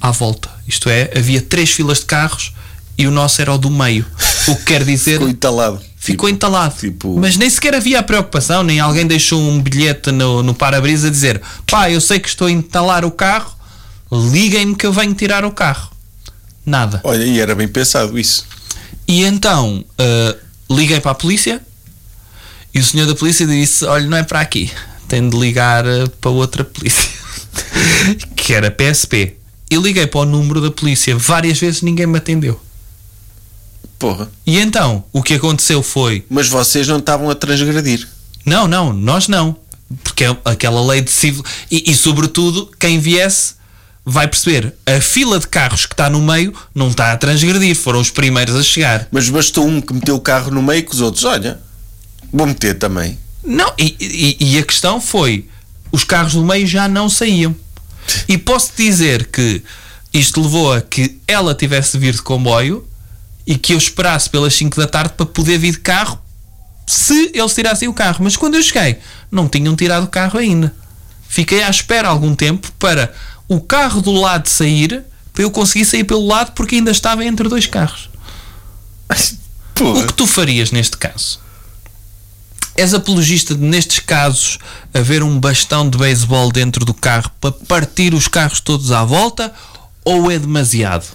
[0.00, 0.50] à volta.
[0.66, 2.52] Isto é, havia três filas de carros
[2.96, 4.04] e o nosso era o do meio.
[4.48, 5.12] O que quer dizer.
[5.14, 5.80] Ficou entalado.
[5.96, 6.74] Ficou Tipo, entalado.
[6.78, 11.06] tipo- Mas nem sequer havia a preocupação, nem alguém deixou um bilhete no, no para-brisa
[11.08, 13.54] a dizer: pá, eu sei que estou a entalar o carro,
[14.10, 15.90] liguem-me que eu venho tirar o carro.
[16.66, 17.00] Nada.
[17.04, 18.44] Olha, e era bem pensado isso.
[19.06, 20.36] E então ah,
[20.70, 21.60] liguei para a polícia
[22.74, 24.70] e o senhor da polícia disse: olha, não é para aqui,
[25.08, 27.08] tem de ligar ah, para outra polícia,
[28.34, 29.36] que era PSP.
[29.70, 32.60] E liguei para o número da polícia várias vezes, ninguém me atendeu.
[34.02, 34.28] Porra.
[34.44, 38.08] E então, o que aconteceu foi Mas vocês não estavam a transgredir.
[38.44, 39.56] Não, não, nós não.
[40.02, 41.44] Porque é aquela lei de civil.
[41.70, 43.54] E, e, sobretudo, quem viesse
[44.04, 44.74] vai perceber.
[44.84, 47.76] A fila de carros que está no meio não está a transgredir.
[47.76, 49.06] Foram os primeiros a chegar.
[49.12, 51.60] Mas bastou um que meteu o carro no meio que os outros, olha,
[52.32, 53.16] vou meter também.
[53.44, 55.46] Não, e, e- e a questão foi:
[55.92, 57.54] os carros do meio já não saíam.
[58.28, 59.62] E posso dizer que
[60.12, 62.84] isto levou a que ela tivesse de vir de comboio
[63.46, 66.18] e que eu esperasse pelas 5 da tarde para poder vir de carro
[66.86, 68.18] se eles tirassem o carro.
[68.22, 68.98] Mas quando eu cheguei,
[69.30, 70.74] não tinham tirado o carro ainda.
[71.28, 73.12] Fiquei à espera algum tempo para
[73.48, 75.02] o carro do lado sair,
[75.32, 78.10] para eu conseguir sair pelo lado porque ainda estava entre dois carros.
[79.80, 81.40] O que tu farias neste caso?
[82.76, 84.58] És apologista de, nestes casos,
[84.94, 89.52] haver um bastão de beisebol dentro do carro para partir os carros todos à volta
[90.04, 91.06] ou é demasiado?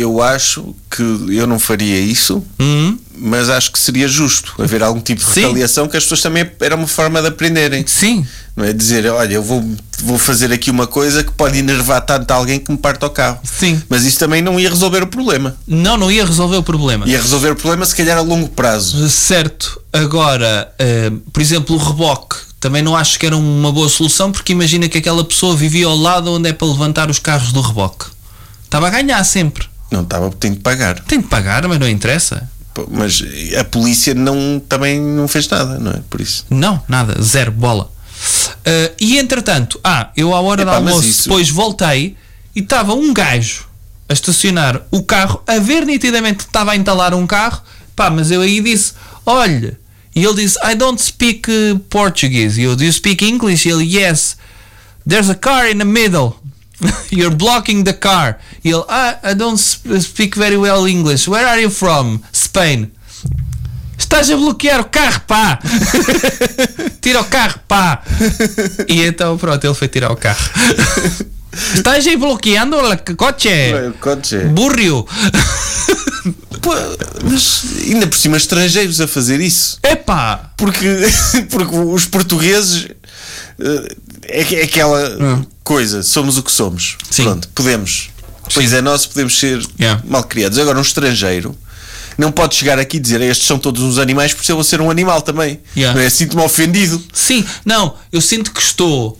[0.00, 2.96] Eu acho que eu não faria isso, Hum?
[3.18, 5.40] mas acho que seria justo haver algum tipo de Sim.
[5.40, 7.84] retaliação que as pessoas também era uma forma de aprenderem.
[7.84, 8.24] Sim.
[8.56, 9.64] Não é dizer, olha, eu vou,
[10.00, 13.40] vou fazer aqui uma coisa que pode enervar tanto alguém que me parte ao carro.
[13.42, 13.82] Sim.
[13.88, 15.56] Mas isso também não ia resolver o problema.
[15.66, 17.04] Não, não ia resolver o problema.
[17.08, 19.08] Ia resolver o problema se calhar a longo prazo.
[19.08, 19.80] Certo.
[19.92, 22.36] Agora, eh, por exemplo, o reboque.
[22.60, 25.96] Também não acho que era uma boa solução porque imagina que aquela pessoa vivia ao
[25.96, 28.06] lado onde é para levantar os carros do reboque.
[28.64, 29.67] Estava a ganhar sempre.
[29.90, 31.00] Não estava, tem de pagar.
[31.00, 32.48] Tem de pagar, mas não interessa.
[32.90, 33.22] Mas
[33.58, 36.00] a polícia não, também não fez nada, não é?
[36.08, 36.44] Por isso.
[36.48, 37.90] Não, nada, zero bola.
[38.64, 42.16] Ah, e entretanto, ah, eu à hora Epá, do almoço isso- depois voltei
[42.54, 43.66] e estava um gajo
[44.08, 47.60] a estacionar o carro, a ver nitidamente que estava a entalar um carro,
[47.96, 48.92] pá, mas eu aí disse:
[49.26, 49.78] olha,
[50.14, 52.60] e ele disse: I don't speak uh, Portuguese.
[52.60, 53.68] E eu, do you speak English?
[53.68, 54.36] E ele, yes,
[55.08, 56.36] there's a car in the middle.
[57.10, 58.38] You're blocking the car.
[58.64, 61.28] E ele, ah, I don't sp- speak very well English.
[61.28, 62.20] Where are you from?
[62.32, 62.92] Spain.
[63.98, 65.58] Estás a bloquear o carro, pá!
[67.02, 68.02] Tira o carro, pá!
[68.86, 70.38] E então, pronto, ele foi tirar o carro.
[71.74, 73.48] Estás aí bloqueando o coche?
[73.88, 74.38] O coche.
[74.46, 75.04] Burrio!
[76.62, 76.70] Pô,
[77.24, 79.78] mas ainda por cima estrangeiros a fazer isso.
[79.82, 80.52] Epá!
[80.56, 80.86] Porque,
[81.50, 82.88] porque os portugueses
[83.60, 86.96] é, é aquela coisa, somos o que somos.
[87.10, 87.24] Sim.
[87.24, 88.10] Pronto, podemos.
[88.50, 90.02] O país é nosso, podemos ser Yeah.
[90.06, 90.58] mal criados.
[90.58, 91.54] Agora, um estrangeiro
[92.16, 94.80] não pode chegar aqui e dizer estes são todos uns animais porque eu vou ser
[94.80, 95.60] um animal também.
[95.76, 95.98] Yeah.
[95.98, 96.08] Não é?
[96.10, 97.02] Sinto-me ofendido.
[97.12, 99.18] Sim, não, eu sinto que estou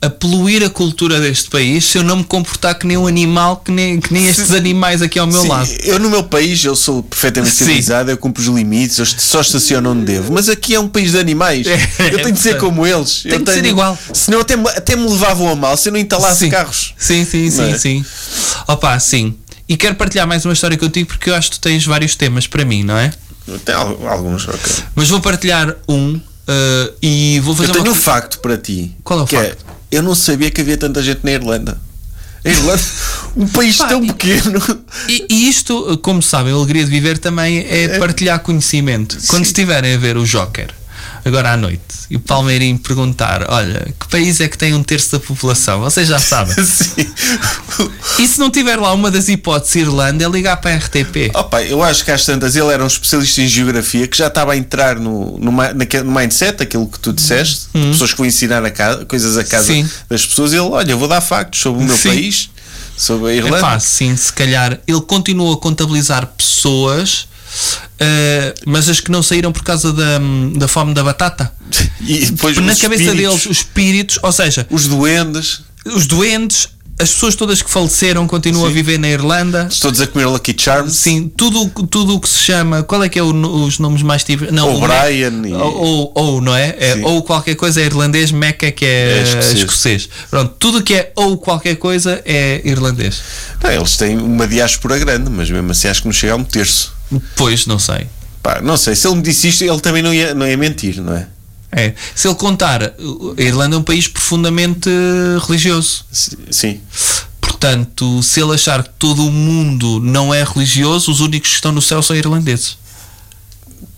[0.00, 3.56] a poluir a cultura deste país se eu não me comportar que nem um animal,
[3.56, 5.68] que nem, que nem estes animais aqui ao meu Sim, lado.
[5.82, 9.90] eu no meu país eu sou perfeitamente civilizado, eu cumpro os limites, eu só estaciono
[9.90, 10.32] onde devo.
[10.32, 11.66] Mas aqui é um país de animais.
[11.66, 13.22] É, eu tenho de ser é, como eles.
[13.22, 13.98] tem eu de ser igual.
[14.12, 16.50] Senão até, me- até me levavam a mal se eu não entalasse sim.
[16.50, 16.94] carros.
[16.96, 17.76] Sim, sim, sim, é?
[17.78, 18.04] sim.
[18.68, 19.34] Opa, sim.
[19.68, 22.46] E quero partilhar mais uma história contigo porque eu acho que tu tens vários temas
[22.46, 23.12] para mim, não é?
[23.64, 24.60] Tem al- alguns, ok.
[24.94, 27.92] Mas vou partilhar um Uh, e vou fazer Eu tenho uma...
[27.92, 28.96] um facto para ti.
[29.04, 29.66] Qual é o que facto?
[29.90, 31.80] Eu não sabia que havia tanta gente na Irlanda.
[32.44, 32.82] A Irlanda,
[33.36, 34.62] um país Pá, tão pequeno.
[35.08, 39.18] E, e isto, como sabem, a alegria de viver também é partilhar conhecimento.
[39.28, 40.68] Quando estiverem a ver o Joker,
[41.24, 45.12] agora à noite, e o Palmeirinho perguntar: Olha, que país é que tem um terço
[45.12, 45.80] da população?
[45.80, 46.54] Vocês já sabem.
[46.64, 47.06] Sim.
[48.18, 51.30] E se não tiver lá uma das hipóteses Irlanda, é ligar para a RTP.
[51.34, 54.52] Opa, eu acho que às tantas ele era um especialista em geografia que já estava
[54.52, 58.26] a entrar no, no, ma- naque- no mindset, aquilo que tu disseste, pessoas que vão
[58.26, 59.84] ensinar a casa, coisas a casa Uhum.
[59.84, 59.90] Sim.
[60.08, 60.52] das pessoas.
[60.52, 62.08] Ele, olha, eu vou dar factos sobre o meu Sim.
[62.08, 62.50] país,
[62.96, 63.60] sobre a É Irlanda.
[63.60, 67.28] pá, sim, se calhar ele continua a contabilizar pessoas,
[67.98, 70.18] eh, mas as que não saíram por causa da,
[70.56, 71.52] da fome da batata.
[72.00, 76.68] E depois Na os cabeça espíritos, deles, os espíritos, ou seja, os duendes, os doentes,
[77.00, 79.68] as pessoas todas que faleceram continuam a viver na Irlanda.
[79.80, 80.94] todos a comer Lucky Charms.
[80.96, 82.82] Sim, tudo tudo o que se chama.
[82.82, 83.28] Qual é que é o
[83.64, 84.52] os nomes mais típicos?
[84.52, 86.74] Não, Ou o Mac- Brian e- Ou, ou, não é?
[86.76, 87.04] É Sim.
[87.04, 89.58] ou qualquer coisa é irlandês, Mac é que é, É escocês.
[89.58, 90.08] escocês.
[90.28, 93.20] Pronto, tudo que é ou qualquer coisa é irlandês.
[93.62, 96.42] Não, eles têm uma diáspora grande, mas mesmo assim acho que não chega a um
[96.44, 96.97] terço.
[97.36, 98.06] Pois, não sei.
[98.42, 101.00] Pá, não sei, se ele me disse isto, ele também não ia, não ia mentir,
[101.00, 101.26] não é?
[101.70, 101.92] É.
[102.14, 106.04] Se ele contar, a Irlanda é um país profundamente eh, religioso.
[106.50, 106.80] Sim.
[107.40, 111.72] Portanto, se ele achar que todo o mundo não é religioso, os únicos que estão
[111.72, 112.78] no céu são irlandeses.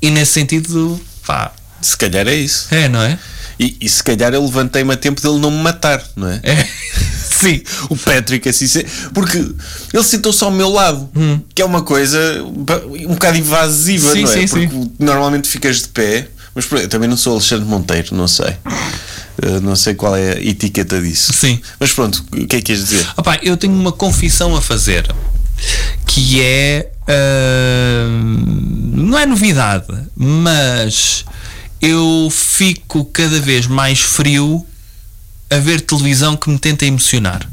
[0.02, 2.66] E nesse sentido, pá, Se calhar é isso.
[2.74, 3.18] é, não é?
[3.58, 6.40] E, e se calhar eu levantei-me a tempo dele não me matar, não é?
[6.42, 6.66] É.
[7.40, 7.62] Sim.
[7.88, 8.66] O Patrick assim
[9.12, 9.38] porque
[9.92, 11.08] ele sentou-se ao meu lado
[11.54, 14.12] que é uma coisa um bocado invasiva Hum.
[14.12, 14.34] Sim, não é?
[14.34, 14.92] sim, porque sim.
[14.98, 18.56] normalmente ficas de pé mas eu também não sou Alexandre Monteiro não sei
[19.42, 21.58] Uh, não sei qual é a etiqueta disso Sim.
[21.78, 25.10] mas pronto o que é que ias dizer Opá, eu tenho uma confissão a fazer
[26.04, 28.06] que é ah,
[28.92, 31.24] não é novidade, mas
[31.80, 34.64] eu fico cada vez mais frio
[35.50, 37.48] a ver televisão que me tenta emocionar.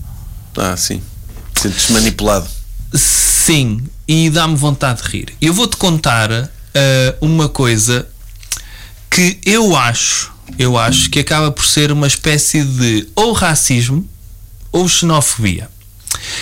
[0.56, 1.02] ah sim
[1.56, 2.48] sentes manipulado
[2.94, 5.34] Sim, e dá-me vontade de rir.
[5.42, 6.50] Eu vou-te contar ah,
[7.22, 8.08] uma coisa
[9.10, 14.08] que eu acho, eu acho que acaba por ser uma espécie de ou racismo
[14.72, 15.70] ou xenofobia.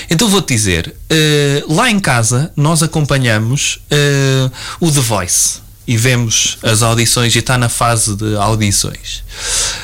[0.09, 6.57] Então vou-te dizer, eh, lá em casa nós acompanhamos eh, o The Voice e vemos
[6.63, 9.23] as audições e está na fase de audições.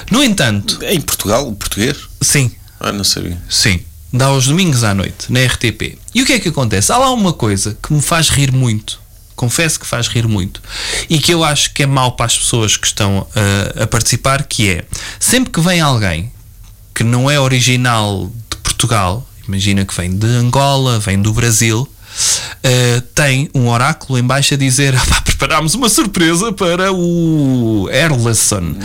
[0.10, 3.80] No entanto, em Portugal o português sim, ah não sabia Sim.
[4.14, 5.98] Dá aos domingos à noite, na RTP.
[6.14, 6.92] E o que é que acontece?
[6.92, 9.00] Há lá uma coisa que me faz rir muito.
[9.38, 10.62] Confesso que faz rir muito.
[11.10, 14.44] E que eu acho que é mau para as pessoas que estão uh, a participar,
[14.44, 14.86] que é
[15.18, 16.30] sempre que vem alguém
[16.94, 21.88] que não é original de Portugal, imagina que vem de Angola, vem do Brasil,
[22.64, 28.76] uh, tem um oráculo em baixo a dizer "Ah, preparámos uma surpresa para o Erleson.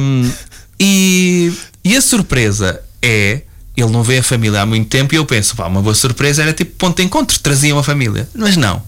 [0.00, 0.30] Um,
[0.78, 1.52] e,
[1.84, 3.42] e a surpresa é
[3.76, 6.42] ele não vê a família há muito tempo e eu penso, pá, uma boa surpresa
[6.42, 8.28] era tipo ponto de encontro, trazia uma família.
[8.34, 8.82] Mas não.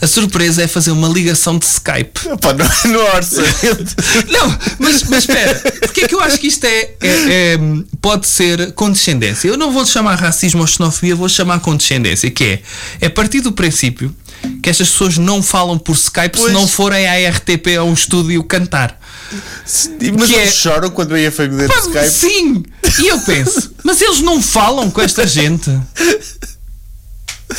[0.00, 2.28] A surpresa é fazer uma ligação de Skype.
[2.28, 3.96] Opa, no, no orçamento
[4.30, 7.58] Não, mas, mas espera, porque é que eu acho que isto é, é- é,
[8.00, 9.48] pode ser condescendência?
[9.48, 12.62] Eu não vou chamar racismo ou xenofobia, vou chamar condescendência, que é,
[13.00, 14.14] é a partir do princípio
[14.62, 16.52] que estas pessoas não falam por Skype se Pois.
[16.52, 18.96] não forem à RTP a um estúdio cantar.
[19.32, 22.64] Mas Que eles é- choram quando vem a família de Pá, Skype Sim!
[23.00, 25.70] E eu penso, mas eles não falam com esta gente.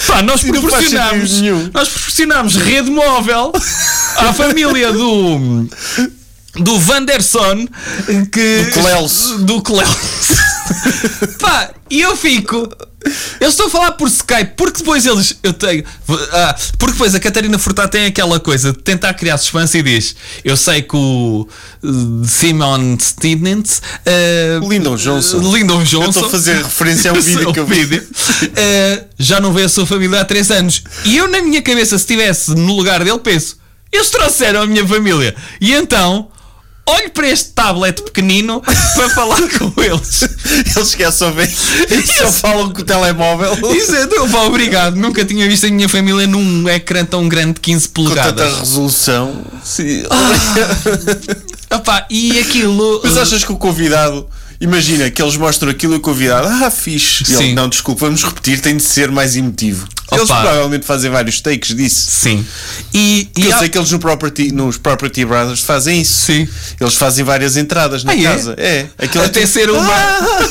[0.07, 1.31] Pá, nós proporcionamos,
[1.73, 3.51] nós proporcionamos rede móvel
[4.17, 5.67] à família do
[6.55, 7.67] do Vanderson
[8.31, 9.37] que Do Clelso.
[9.39, 10.33] do Clelso.
[11.39, 12.69] Pá, e eu fico.
[13.39, 15.85] Eu estou a falar por Skype porque depois eles eu tenho
[16.33, 20.17] ah, porque depois a Catarina Furtado tem aquela coisa de tentar criar suspense e diz
[20.43, 21.47] eu sei que o
[21.81, 25.37] uh, Simon Stevens uh, Lyndon Johnson.
[25.39, 27.85] Lyndon Eu Johnson estou a fazer referência a um vídeo que eu vi.
[27.85, 30.83] uh, já não vê a sua família há 3 anos.
[31.05, 33.59] E eu na minha cabeça se estivesse no lugar dele penso
[33.91, 35.35] eles trouxeram a minha família.
[35.59, 36.29] E então
[36.89, 40.27] olho para este tablet pequenino para falar com eles
[40.75, 44.95] Eles que só vêm, só falam com o telemóvel Isso é, pá, obrigado.
[44.95, 48.59] Nunca tinha visto a minha família num ecrã tão grande de 15 com tanta polegadas.
[48.59, 49.45] resolução.
[49.63, 50.03] Sim.
[51.71, 53.01] Opá, e aquilo.
[53.03, 54.27] Mas achas que o convidado,
[54.61, 57.23] imagina que eles mostram aquilo e o convidado, ah, fixe.
[57.29, 59.87] E ele, não, desculpa, vamos repetir, tem de ser mais emotivo.
[60.11, 60.41] Eles Opa.
[60.41, 62.07] provavelmente fazem vários takes disso.
[62.09, 62.43] Sim.
[62.93, 66.25] E, e eu há- sei que eles no property, nos Property Brothers fazem isso.
[66.25, 66.47] Sim.
[66.81, 68.23] Eles fazem várias entradas na Ah, é?
[68.23, 68.55] casa.
[68.57, 68.87] É.
[68.97, 69.93] Aquilo é Até tudo- ser uma.
[69.93, 70.49] Ah!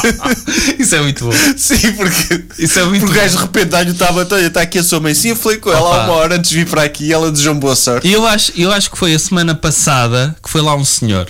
[0.78, 1.32] Isso é muito bom.
[1.56, 3.40] Sim, porque, Isso é muito porque o gajo bom.
[3.40, 5.14] de repente dá-lhe o tábua, olha, está aqui a sua mãe.
[5.14, 5.96] Sim, eu falei com ela Opa.
[6.02, 8.06] há uma hora antes de vir para aqui e ela desejou boa sorte.
[8.08, 11.28] E eu acho, eu acho que foi a semana passada que foi lá um senhor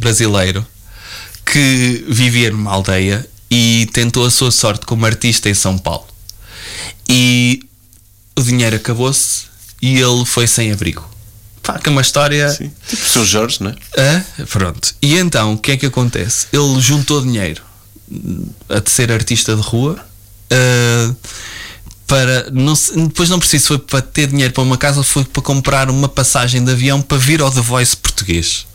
[0.00, 0.66] brasileiro
[1.44, 6.06] que vivia numa aldeia e tentou a sua sorte como artista em São Paulo.
[7.08, 7.62] E
[8.36, 9.44] o dinheiro acabou-se
[9.82, 11.08] e ele foi sem abrigo.
[11.62, 12.48] Pá, que é uma história.
[12.50, 12.70] Sim.
[12.88, 13.76] Tipo o seu Jorge, não é?
[13.96, 14.94] Ah, pronto.
[15.02, 16.46] E então, o que é que acontece?
[16.52, 17.62] Ele juntou dinheiro
[18.10, 19.98] hum, a ser artista de rua.
[20.50, 21.14] ah,
[22.10, 22.74] para não,
[23.06, 26.64] depois não preciso, foi para ter dinheiro para uma casa foi para comprar uma passagem
[26.64, 28.66] de avião para vir ao The Voice português.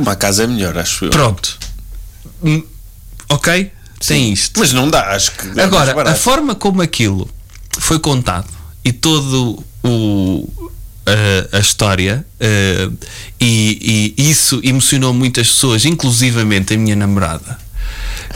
[0.00, 1.10] Uma casa é melhor, acho eu.
[1.10, 1.58] Pronto.
[2.42, 2.62] Hum,
[3.30, 3.70] Ok?
[4.06, 4.32] Tem Sim.
[4.32, 4.58] isto.
[4.58, 5.58] Mas não dá, acho que.
[5.58, 7.30] é Agora, a forma como aquilo
[7.78, 8.48] foi contado
[8.84, 10.70] e todo o
[11.06, 12.88] a, a história eh,
[13.40, 17.58] e, e isso emocionou muitas pessoas, inclusivamente a minha namorada,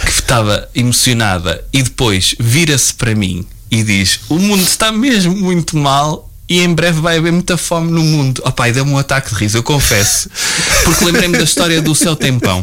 [0.00, 5.76] que estava emocionada e depois vira-se para mim e diz: O mundo está mesmo muito
[5.76, 6.30] mal.
[6.48, 8.42] E em breve vai haver muita fome no mundo.
[8.44, 10.28] Oh pai, deu-me um ataque de riso, eu confesso.
[10.84, 12.62] Porque lembrei-me da história do seu tempão.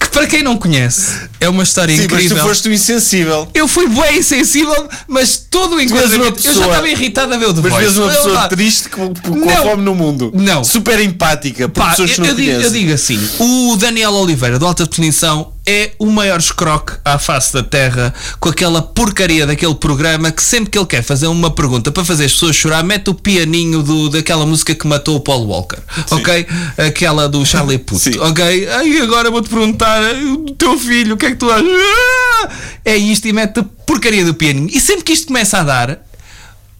[0.00, 2.36] que para quem não conhece, é uma história Sim, mas incrível.
[2.38, 3.48] tu foste insensível.
[3.54, 6.40] Eu fui bem insensível, mas todo o enquadramento.
[6.44, 8.88] Eu já estava irritado a ver o The Mas vês uma Eu pessoa lá- triste
[8.88, 9.56] com, com Não.
[9.62, 10.32] fome no mundo.
[10.34, 10.64] Não.
[10.64, 14.12] Super empática, por Pá, pessoas eu, que não eu digo, eu digo assim: o Daniel
[14.14, 19.46] Oliveira, do Alta Definição, é o maior escroque à face da Terra, com aquela porcaria
[19.46, 22.82] daquele programa que sempre que ele quer fazer uma pergunta para fazer as pessoas chorar,
[22.82, 25.78] mete o pianinho do, daquela música que matou o Paul Walker,
[26.10, 26.46] ok?
[26.78, 28.18] Aquela do Charlie Puth, Sim.
[28.18, 28.68] ok?
[28.68, 31.66] Aí agora vou-te perguntar: o teu filho, o que é que tu achas?
[31.68, 32.48] Ah!
[32.84, 34.68] É isto e mete a porcaria do pianinho.
[34.72, 36.00] E sempre que isto começa a dar,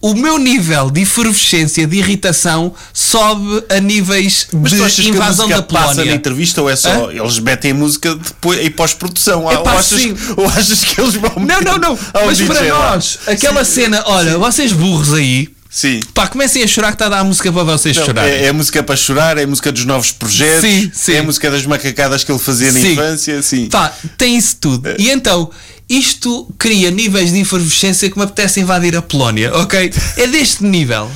[0.03, 5.87] o meu nível de efervescência, de irritação, sobe a níveis Mas de invasão da passa
[5.87, 6.13] na Polónia.
[6.15, 9.49] entrevista ou é só eles metem a música depois em pós-produção?
[9.49, 10.13] É ou, achas, sim.
[10.35, 11.99] ou achas que eles vão Não, não, não.
[12.25, 12.95] Mas DJ para lá?
[12.95, 16.01] nós, aquela cena, olha, vocês burros aí, Sim.
[16.13, 18.31] pá, comecem a chorar que está a dar a música para vocês Não, chorarem.
[18.33, 21.13] é, é a música para chorar, é a música dos novos projetos, Sim, sim.
[21.13, 22.91] é a música das macacadas que ele fazia na Sim.
[22.91, 23.67] infância, sim.
[23.69, 24.93] Pá, tem isso tudo.
[24.99, 25.49] E então,
[25.97, 29.91] isto cria níveis de efervescência que me apetece invadir a Polónia, ok?
[30.17, 31.09] É deste nível.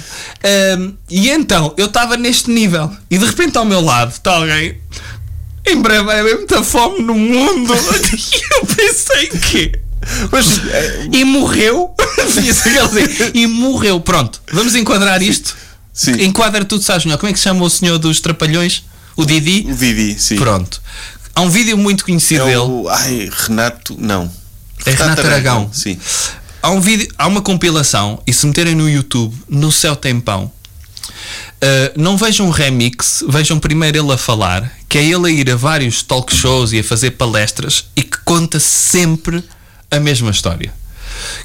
[0.44, 2.92] Ahm, e então, eu estava neste nível.
[3.10, 4.78] E de repente ao meu lado está alguém.
[5.66, 7.74] Em breve vai haver muita fome no mundo.
[8.14, 9.72] E eu pensei que.
[10.32, 11.94] Mas é, E morreu.
[12.24, 12.50] Assim,
[13.34, 14.00] e morreu.
[14.00, 15.56] Pronto, vamos enquadrar isto.
[15.94, 16.24] Sim.
[16.24, 17.18] Enquadra tudo, sabes melhor.
[17.18, 18.84] Como é que se chama o senhor dos trapalhões?
[19.16, 19.66] O Didi?
[19.70, 20.36] o Didi, sim.
[20.36, 20.82] Pronto.
[21.34, 22.58] Há um vídeo muito conhecido É dele.
[22.60, 22.88] o.
[22.90, 23.96] Ai, Renato.
[24.00, 24.32] Não.
[24.86, 25.70] É Renato Aragão.
[25.74, 25.98] Sim.
[26.62, 30.52] Há um vídeo, há uma compilação e se meterem no YouTube, no Céu Tempão, uh,
[31.96, 35.56] não vejam um remix, vejam primeiro ele a falar, que é ele a ir a
[35.56, 39.44] vários talk shows e a fazer palestras e que conta sempre
[39.90, 40.74] a mesma história.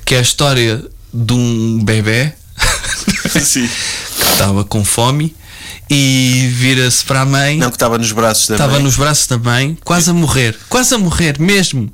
[0.05, 2.33] Que é a história de um bebê
[3.33, 3.71] que
[4.33, 5.35] estava com fome
[5.95, 7.59] e vira-se para a mãe.
[7.59, 8.83] Não, que estava nos braços da Estava mãe.
[8.83, 11.93] nos braços da mãe, quase a morrer, quase a morrer mesmo.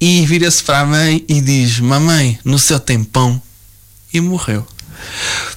[0.00, 3.40] E vira-se para a mãe e diz: Mamãe, no seu tempão.
[4.12, 4.66] E morreu.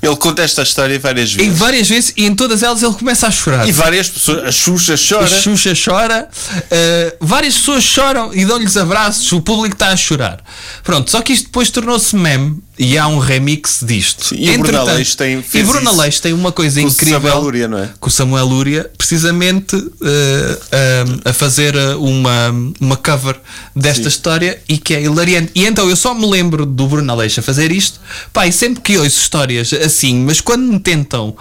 [0.02, 1.58] Ele conta esta história várias E vezes.
[1.58, 3.68] várias vezes, e em todas elas ele começa a chorar.
[3.68, 4.46] E várias pessoas.
[4.46, 5.24] A Xuxa chora.
[5.26, 10.44] A Xuxa chora, uh, várias pessoas choram e dão-lhes abraços, o público está a chorar.
[10.84, 14.30] Pronto, só que isto depois tornou-se meme e há um remix disto.
[14.30, 17.20] Sim, e Bruno tem- E Bruno tem uma coisa com o incrível.
[17.22, 17.90] Samuel Lúria, não é?
[18.00, 23.40] Com o Samuel Lúria, precisamente uh, um, a fazer uh, uma, uma cover
[23.76, 24.10] desta Sim.
[24.10, 25.52] história e que é hilariante.
[25.54, 28.00] E então eu só me lembro do Bruno Aleixo a fazer isto,
[28.34, 31.36] pá, e sempre que ouço histórias assim, mas quando me tentam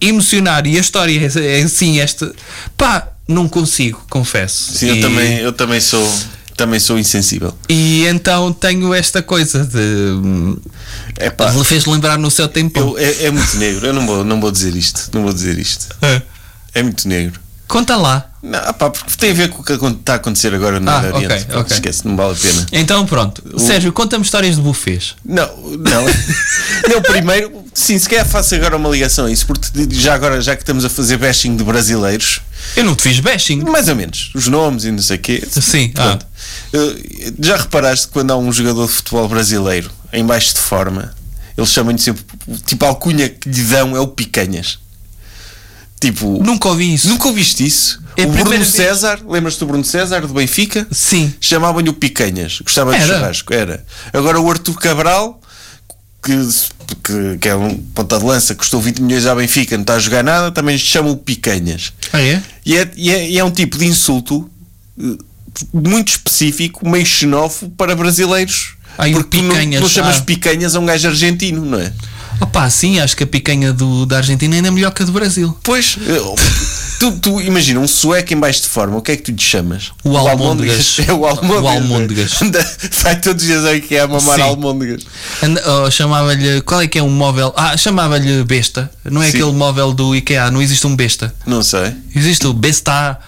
[0.00, 2.32] emocionar e a história é assim, esta,
[2.76, 4.72] pá, não consigo, confesso.
[4.72, 6.04] Sim, E- eu também, eu também sou.
[6.60, 7.54] Também sou insensível.
[7.70, 10.58] E então tenho esta coisa de.
[11.16, 11.50] É pá.
[11.54, 12.78] Ele fez lembrar no seu tempo.
[12.78, 13.86] eu- é, é muito negro.
[13.86, 15.08] Eu não vou, não vou dizer isto.
[15.14, 15.86] Não vou dizer isto.
[16.74, 17.40] É muito negro.
[17.66, 18.29] Conta lá.
[18.42, 20.98] Não, pá, porque tem a ver com o que está a acontecer agora no Ah,
[21.12, 21.26] Oriente.
[21.26, 21.76] ok, Pronto, ok.
[21.76, 22.66] Esquece, não vale a pena.
[22.72, 23.42] Então pronto.
[23.60, 25.14] Sérgio, conta-me histórias de bufês.
[25.24, 26.04] Não, não.
[26.88, 30.56] não, primeiro, sim, se calhar faço agora uma ligação a isso, porque já agora, já
[30.56, 32.40] que estamos a fazer bashing de brasileiros,
[32.76, 33.60] Eu não te fiz bashing.
[33.62, 35.46] mais ou menos, os nomes e não sei o quê.
[35.50, 36.02] Sim, ah.
[36.16, 36.26] Pronto.
[36.72, 41.14] Eh, Já reparaste que quando há um jogador de futebol brasileiro em baixo de forma,
[41.58, 42.24] eles chamam-lhe sempre,
[42.64, 44.78] tipo, a alcunha que lhe dão é o Picanhas.
[46.00, 47.08] Tipo, Nunca ouvi isso.
[47.10, 48.00] nunca ouviste isso?
[48.16, 48.68] É o Bruno vez.
[48.68, 50.86] César, lembras-te do Bruno César, do Benfica?
[50.90, 51.32] Sim.
[51.40, 53.14] Chamavam-lhe o Picanhas, gostava de Era?
[53.14, 53.84] churrasco, era.
[54.12, 55.40] Agora o Arthur Cabral,
[56.22, 56.32] que
[57.02, 59.98] que, que é um ponta de lança, custou 20 milhões à Benfica, não está a
[59.98, 61.92] jogar nada, também lhe chamam picanhas.
[62.12, 62.42] Ah, é?
[62.64, 64.50] E é, e é, e é um tipo de insulto
[64.98, 65.16] eh,
[65.72, 68.74] muito específico, meio xenófobo para brasileiros.
[68.98, 70.22] O Porque tu não, picanhas, não chamas ah.
[70.22, 71.92] picanhas a um gajo argentino, não é?
[72.40, 75.12] Opá, sim, acho que a picanha do, da Argentina ainda é melhor que a do
[75.12, 75.56] Brasil.
[75.62, 76.36] Pois, eh,
[76.98, 79.38] tu, tu imagina um sueco em baixo de forma, o que é que tu lhe
[79.40, 79.92] chamas?
[80.02, 80.96] O almôndegas.
[81.06, 81.62] É o almôndegas.
[81.62, 82.32] O almôndegas.
[82.42, 84.42] Anda- Vai todos os dias aí que é a mamar Sim.
[84.42, 85.04] almôndegas.
[85.42, 86.62] Anda- oh, chamava-lhe.
[86.62, 87.52] Qual é que é um móvel?
[87.56, 88.90] Ah, chamava-lhe besta.
[89.04, 89.36] Não é Sim.
[89.38, 91.34] aquele móvel do IKEA, não existe um besta.
[91.46, 91.92] Não sei.
[92.16, 93.18] Existe o besta.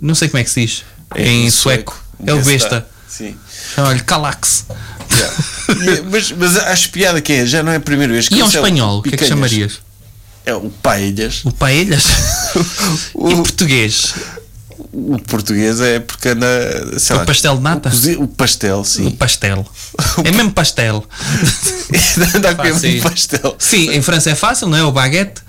[0.00, 0.84] Não sei como é que se diz.
[1.16, 1.98] em um sueco.
[2.26, 2.86] É o besta.
[3.08, 3.34] Sim.
[3.74, 4.66] Chama-lhe Calax.
[6.10, 8.44] mas, mas acho piada que é, já não é a primeira vez que E é
[8.44, 9.80] o espanhol, o que é que chamarias?
[10.46, 11.44] É o paelhas.
[11.44, 12.04] O paelhas?
[13.14, 14.14] O- e português?
[14.92, 16.98] O português é porque anda.
[16.98, 17.90] Sei O lá, pastel de nata?
[18.18, 19.10] O, o pastel, O sim.
[19.12, 19.64] pastel.
[20.24, 21.04] É mesmo pastel.
[22.34, 22.98] anda a comer Fácil.
[22.98, 23.56] um pastel.
[23.58, 24.82] Sim, em França é fácil, não é?
[24.84, 25.42] O baguete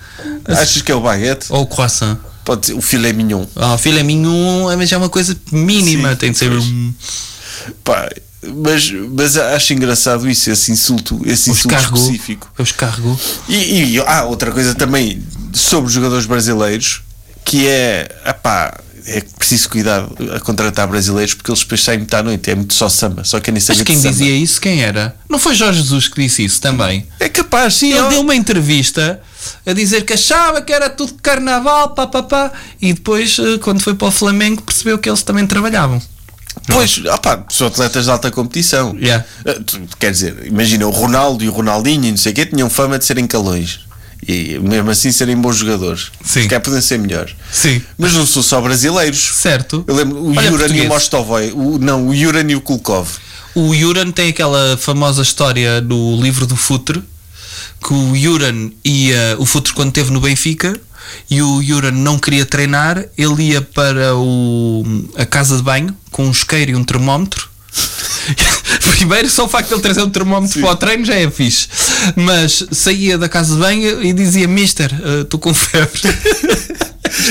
[0.46, 1.48] Achas que é o baguete?
[1.50, 2.18] ou o croissant.
[2.46, 3.46] Pode ser o filé mignon.
[3.56, 6.94] Oh, filé mignon é- mas é uma coisa mínima, Sim, tem de ser um.
[7.84, 8.10] Pá,
[8.44, 12.52] mas, mas acho engraçado isso, esse insulto, esse Os insulto específico.
[12.58, 13.20] Os carregou.
[13.48, 15.24] E, e há outra coisa também
[15.54, 17.02] sobre os jogadores brasileiros
[17.46, 22.24] que é, epá, é preciso cuidar a contratar brasileiros porque eles depois saem muito à
[22.24, 24.14] noite, é muito só samba, só querem saber Mas quem de samba.
[24.14, 25.16] dizia isso, quem era?
[25.30, 27.06] Não foi Jorge Jesus que disse isso também?
[27.20, 27.94] É capaz, sim.
[27.94, 29.22] Ele deu uma entrevista
[29.66, 33.82] a dizer que achava que era tudo carnaval, pá, pá, pá, e depois, eh, quando
[33.82, 36.02] foi para o Flamengo, percebeu que eles também trabalhavam.
[36.68, 38.96] Pois, opá, são atletas de alta competição.
[39.00, 39.26] Yeah.
[39.46, 42.46] Ah, tu- Quer dizer, imagina o Ronaldo e o Ronaldinho e não sei o quê
[42.46, 43.80] tinham fama de serem calões.
[44.28, 46.12] E mesmo assim serem bons jogadores.
[46.24, 46.44] Sim.
[46.44, 47.34] Se calhar podem ser melhores.
[47.52, 47.82] Sim.
[47.98, 49.20] Mas não são só brasileiros.
[49.36, 49.84] Certo.
[49.88, 50.88] Eu lembro o Olha, Yuran e o.
[50.90, 51.52] Mostovoy.
[51.54, 53.10] O, não, o Yuran e o Kulkov.
[53.56, 57.02] O Yuran tem aquela famosa história do livro do Futre
[57.84, 60.80] que o Yuran ia, o Futre quando esteve no Benfica
[61.30, 64.84] e o Yuran não queria treinar, ele ia para o,
[65.16, 67.50] a casa de banho com um isqueiro e um termómetro.
[68.98, 71.68] Primeiro, só o facto de ele trazer um termómetro para o treino já é fixe.
[72.16, 76.02] Mas saía da casa de banho e dizia: Mister, estou com febre.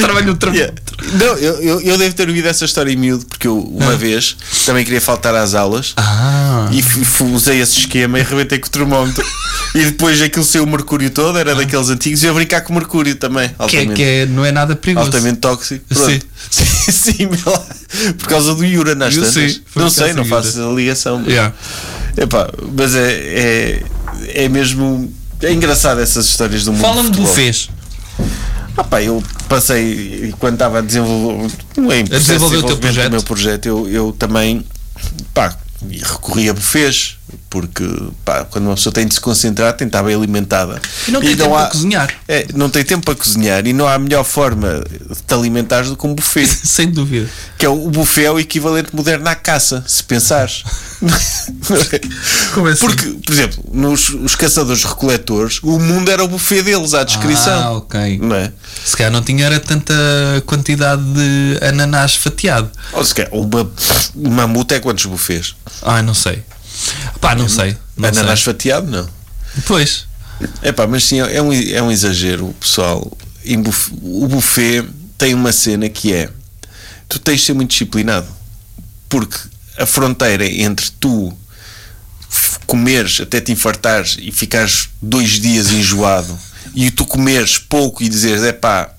[0.00, 0.74] Trabalho no Yeah.
[1.12, 4.36] Não, eu, eu, eu devo ter ouvido essa história em miúdo, porque eu uma vez
[4.66, 6.82] também queria faltar às aulas Ah, e
[7.24, 9.24] usei esse esquema e arrebentei com o termómetro.
[9.74, 12.76] e depois aquilo saiu o mercúrio todo, era daqueles antigos, e eu brincar com o
[12.76, 15.06] mercúrio também, que, é, que é- não é nada perigoso.
[15.06, 15.84] altamente tóxico.
[15.90, 15.94] Sim.
[15.94, 16.26] Pronto.
[16.50, 17.66] Sim, sim, lá.
[18.18, 19.60] por causa do Yuran às Eu tantas.
[19.74, 21.18] Não causa sei, não faço a ligação.
[21.18, 21.54] mas- Yeah.
[22.16, 23.82] Epá, mas é, é,
[24.44, 25.12] é mesmo.
[25.42, 26.82] É engraçado essas histórias do mundo.
[26.82, 27.26] Fala-me do do
[28.74, 28.78] fez.
[28.78, 33.10] Ah eu passei, quando estava a desenvolver, em processo de desenvolver o teu projeto.
[33.10, 34.64] meu projeto, eu, eu também,
[35.34, 35.56] pá,
[35.88, 37.16] recorri a bufês,
[37.50, 37.84] porque,
[38.24, 40.80] pá, quando uma pessoa tem de se concentrar, tem de estar bem alimentada.
[41.08, 42.14] E não tem tempo para cozinhar.
[42.28, 45.96] É, não tem tempo para cozinhar e não há melhor forma de te alimentares do
[45.96, 46.46] que um buffet.
[46.46, 47.28] Sem dúvida.
[47.58, 50.62] que é o, o buffet é o equivalente moderno à caça, se pensares.
[52.54, 52.86] Como assim?
[52.86, 57.60] Porque, por exemplo, nos os caçadores-recoletores, o mundo era o buffet deles, à descrição.
[57.60, 58.18] Ah, ok.
[58.22, 58.52] Não é?
[58.84, 59.94] Se calhar não tinha era tanta
[60.46, 62.70] quantidade de ananás fatiado.
[62.92, 63.68] Ou se quer, uma,
[64.14, 65.56] uma é quantos buffets?
[65.82, 66.44] Ai, não sei.
[67.20, 67.76] Pá, não sei.
[67.96, 68.52] Não Ananás sei.
[68.52, 69.08] fatiado, não.
[69.66, 70.06] Pois.
[70.62, 73.10] É pá, mas sim, é um, é um exagero, pessoal.
[73.58, 74.84] Buf- o buffet
[75.18, 76.30] tem uma cena que é:
[77.08, 78.26] tu tens de ser muito disciplinado,
[79.08, 79.36] porque
[79.76, 81.36] a fronteira entre tu
[82.66, 86.38] comeres até te infartares e ficares dois dias enjoado
[86.74, 88.90] e tu comeres pouco e dizeres é pá,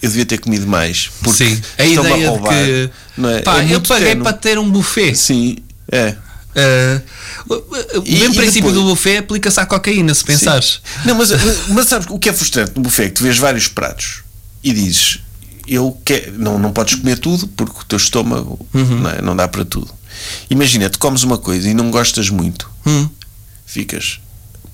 [0.00, 1.10] eu devia ter comido mais.
[1.22, 1.62] Porque Sim.
[1.78, 2.90] A ideia de roubar", que.
[3.16, 3.42] não é?
[3.42, 4.22] Pá, É eu paguei ténue.
[4.24, 5.14] para ter um buffet.
[5.14, 5.56] Sim,
[5.92, 6.16] é.
[6.56, 7.00] Ah,
[7.48, 8.74] o- E- mesmo e princípio depois?
[8.74, 10.80] do buffet aplica-se à cocaína, se pensares.
[11.04, 11.30] Não, mas,
[11.68, 13.04] mas sabes o que é frustrante no buffet?
[13.04, 14.22] é Que tu vês vários pratos
[14.62, 15.20] e dizes
[15.68, 19.00] eu que, não, não podes comer tudo porque o teu estômago Uhum.
[19.00, 19.22] não, é?
[19.22, 19.92] não dá para tudo.
[20.50, 23.08] Imagina, tu comes uma coisa e não gostas muito, Hum,
[23.64, 24.18] ficas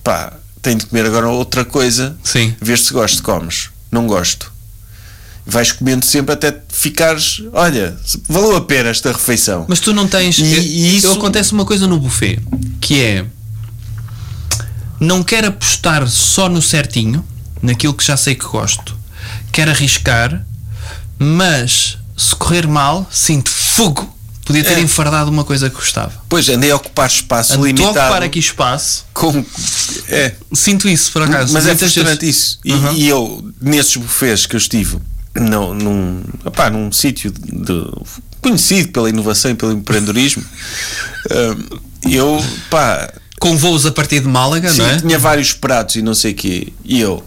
[0.03, 2.55] pá, tenho de comer agora outra coisa, Sim.
[2.59, 4.51] vês se gosto, comes, não gosto.
[5.49, 9.65] Vais comendo sempre até ficares, olha, valeu a pena esta refeição.
[9.69, 10.37] Mas tu não tens.
[10.39, 12.39] E- e isso- acontece uma coisa no buffet
[12.81, 13.25] que é.
[14.99, 17.23] Não quero apostar só no certinho,
[17.61, 18.97] naquilo que já sei que gosto.
[19.51, 20.43] Quero arriscar,
[21.19, 24.13] mas se correr mal, sinto fogo.
[24.43, 24.79] Podia ter É.
[24.79, 26.13] enfardado uma coisa que gostava.
[26.29, 27.89] Pois andei a ocupar espaço Estou a limitado.
[27.99, 29.05] ocupar aqui espaço.
[29.13, 29.45] com,
[30.07, 31.51] é, Sinto isso, por acaso.
[31.53, 32.59] Mas é frustrante vezes- isso.
[32.63, 32.93] E, Uhum.
[32.93, 34.99] e eu, nesses bufês que eu estive,
[35.39, 37.91] não, num, opá, num sítio de-
[38.41, 40.43] conhecido pela inovação e pelo empreendedorismo,
[41.31, 41.77] hum,
[42.09, 44.97] eu, pá, Com voos a partir de Málaga, Sim, não é?
[44.99, 46.73] tinha vários pratos e não sei o quê.
[46.83, 47.23] E eu,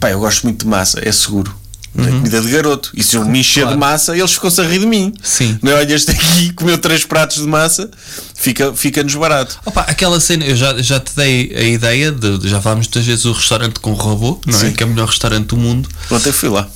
[0.00, 1.54] pá, eu gosto muito de massa, é seguro.
[1.98, 2.90] É comida de garoto.
[2.92, 3.68] E se eu me encher Uhum.
[3.68, 3.76] Claro.
[3.76, 5.14] de massa, eles ficam-se a rir de mim.
[5.22, 5.58] Sim.
[5.62, 5.76] Não é?
[5.76, 7.88] Olha, este aqui comeu três pratos de massa,
[8.34, 9.58] fica- fica-nos barato.
[9.64, 13.06] Opa, aquela cena, eu já, já te dei a ideia de, de- já falámos muitas
[13.06, 14.60] vezes o restaurante com robô, não é?
[14.60, 14.72] Sim.
[14.74, 15.88] Que é o melhor restaurante do mundo.
[16.10, 16.68] Ontem fui lá.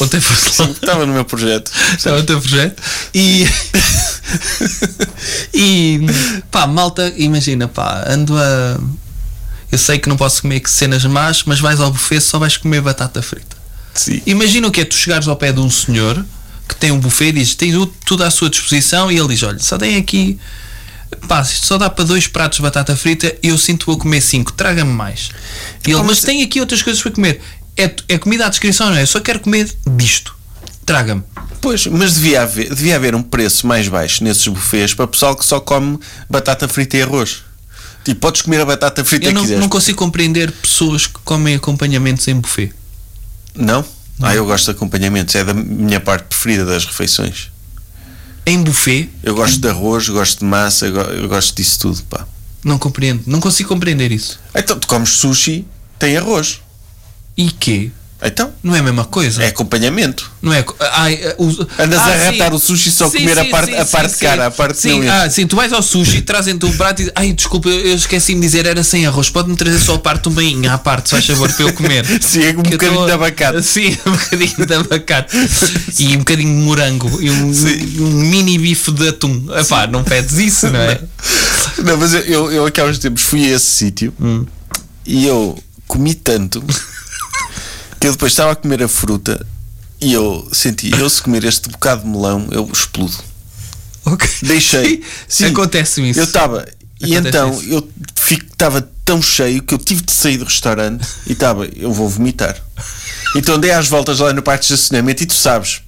[0.00, 0.70] Ontem foste lá.
[0.70, 1.70] Estava no meu projeto.
[1.96, 2.82] Estava o teu projeto.
[3.14, 3.44] E.
[5.52, 6.00] e.
[6.50, 8.78] pá, malta, imagina, pá, ando a.
[9.70, 12.80] Eu sei que não posso comer cenas más, mas vais ao buffet só vais comer
[12.80, 13.56] batata frita.
[13.94, 14.22] Sim.
[14.26, 16.24] Imagina o que é tu chegares ao pé de um senhor
[16.68, 17.72] que tem um buffet e diz tem
[18.04, 20.38] tudo- à sua disposição e ele diz: Olha, só tem aqui.
[21.28, 24.20] Pá, isto só dá para dois pratos de batata frita e eu sinto vou comer
[24.20, 25.30] cinco, traga-me mais.
[25.86, 27.40] E ele, mas- tem aqui outras coisas para comer.
[27.76, 29.02] É, é comida à descrição, não é?
[29.02, 30.34] Eu só quero comer disto.
[30.86, 31.22] Traga-me.
[31.60, 35.44] Pois, mas devia haver, devia haver um preço mais baixo nesses buffets para pessoal que
[35.44, 35.98] só come
[36.28, 37.42] batata frita e arroz.
[38.04, 42.28] Tipo, podes comer a batata frita Eu não, não consigo compreender pessoas que comem acompanhamentos
[42.28, 42.70] em buffet.
[43.54, 43.82] Não?
[44.20, 45.34] Ah, eu gosto de acompanhamentos.
[45.34, 47.50] É da minha parte preferida das refeições.
[48.46, 52.26] Em buffet, Eu gosto de arroz, gosto de massa, eu gosto disso tudo, pá.
[52.62, 53.22] não compreendo.
[53.26, 54.38] Não consigo compreender isso.
[54.54, 55.66] Então, tu comes sushi,
[55.98, 56.60] tem arroz.
[57.36, 57.90] E quê?
[58.26, 59.42] Então, Não é a mesma coisa?
[59.42, 60.30] é acompanhamento.
[60.40, 60.64] Não é?
[60.92, 62.56] Ai, eh, o- Andas Ah, a ratar sim.
[62.56, 65.00] o sushi só Sim, comer a sim, parte- sim, a parte cara, a parte sim,
[65.02, 68.40] não ah, sim, tu vais ao sushi, trazem-te um prato e ai, desculpa, eu esqueci-me
[68.40, 71.16] de dizer, era sem arroz, pode-me trazer só a parte, um bainha à parte, se
[71.16, 72.06] faz favor, para eu comer.
[72.22, 73.60] Sim, é um eu bocadinho tô- de abacate.
[73.66, 75.36] Sim, um bocadinho de abacate.
[75.98, 77.20] e um bocadinho de morango.
[77.22, 77.50] E um,
[78.00, 79.48] um mini bife de atum.
[79.54, 80.98] Epá, não pedes isso, não é?
[81.84, 84.46] Não, mas eu, eu, eu aqui há uns tempos fui a esse sítio Hum.
[85.04, 86.64] e eu comi tanto
[88.04, 89.46] que eu depois estava a comer a fruta
[89.98, 93.14] e eu senti, eu se comer este bocado de melão, eu explodo.
[94.04, 94.28] Ok.
[94.42, 95.02] Deixei.
[95.26, 96.20] Sim, Acontece-me isso.
[96.20, 96.68] Eu estava.
[97.00, 97.72] E então isso.
[97.72, 97.90] eu
[98.30, 102.62] estava tão cheio que eu tive de sair do restaurante e estava, eu vou vomitar.
[103.34, 105.80] Então dei às voltas lá no parque de estacionamento e tu sabes.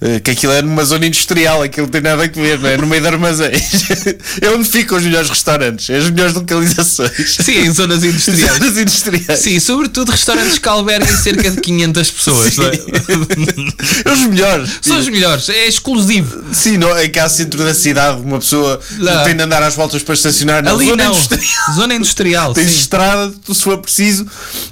[0.00, 2.76] Eh, Que aquilo é numa zona industrial, aquilo não tem nada a ver, não é?
[2.76, 3.60] No meio de armazéns.
[4.40, 7.36] É onde ficam os melhores restaurantes, é as melhores localizações.
[7.40, 8.52] Sim, em zonas industriais.
[8.54, 9.38] Zonas industriais.
[9.40, 12.56] Sim, sobretudo restaurantes que alberguem cerca de 500 pessoas.
[12.56, 14.12] não é?
[14.12, 14.70] Os melhores.
[14.82, 16.42] São os melhores, é exclusivo.
[16.52, 19.24] Sim, não, é cá centro da cidade, uma pessoa Lá.
[19.24, 21.12] tem de andar às voltas para estacionar na Ali zona não.
[21.12, 21.74] industrial.
[21.74, 22.54] Zona industrial.
[22.54, 22.78] Tens sim.
[22.78, 24.24] estrada, tu, se for preciso.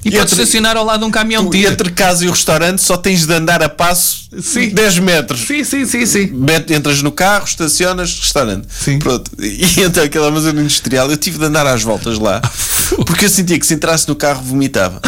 [0.04, 1.72] E podes entre- estacionar ao lado de um caminhão tu, de tiro.
[1.72, 4.68] entre casa e o restaurante só tens de andar a passo Sim.
[4.70, 5.17] 10 metros.
[5.46, 6.26] Sim, sim, sim, sim.
[6.32, 8.66] Met- Entras no carro, estacionas, restaurante.
[8.70, 8.98] Sim.
[8.98, 9.30] Pronto.
[9.38, 12.40] E então aquela é uma zona industrial, eu tive de andar às voltas lá
[13.06, 15.00] porque eu sentia que se entrasse no carro vomitava.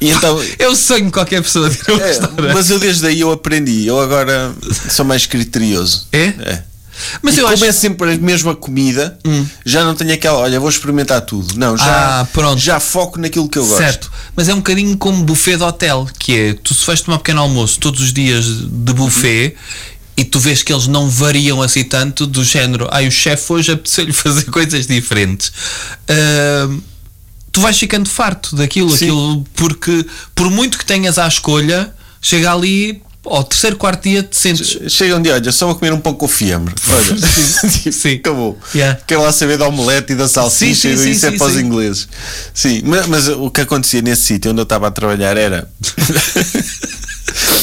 [0.00, 0.40] E então.
[0.58, 3.86] Eu sonho qualquer pessoa de ir é, mas eu desde aí eu aprendi.
[3.86, 4.52] Eu agora
[4.88, 6.06] sou mais criterioso.
[6.12, 6.26] É?
[6.26, 6.62] É.
[7.22, 7.64] Mas e eu como acho.
[7.64, 9.18] é sempre a mesma comida,
[9.64, 11.58] já não tenho aquela, olha, vou experimentar tudo.
[11.58, 12.58] Não, já, Ah, pronto.
[12.60, 13.78] já foco naquilo que eu gosto.
[13.78, 17.18] Certo, mas é um bocadinho como buffet de hotel, que é tu se vais tomar
[17.18, 19.54] pequeno almoço todos os dias de buffet
[20.16, 23.72] e tu vês que eles não variam assim tanto do género, ai o chefe hoje
[23.72, 25.52] apeteceu-lhe fazer coisas diferentes.
[26.08, 26.80] Ahm,
[27.50, 28.96] tu vais ficando farto daquilo, Sim.
[28.96, 34.36] aquilo, porque por muito que tenhas à escolha, chega ali ao terceiro, quarto dia te
[34.36, 34.78] sentes.
[34.92, 36.74] Chega um dia, olha, só vou comer um pão com fiambre.
[36.88, 38.14] Olha, tipo, Sim.
[38.16, 38.58] acabou.
[38.74, 38.98] Yeah.
[39.06, 41.38] Quero lá saber da omelete e da salsicha, Sim, sim, e sim, isso é sim,
[41.38, 41.60] para os sim.
[41.60, 42.08] ingleses.
[42.52, 45.68] Sim, mas, mas o que acontecia nesse sítio onde eu estava a trabalhar era.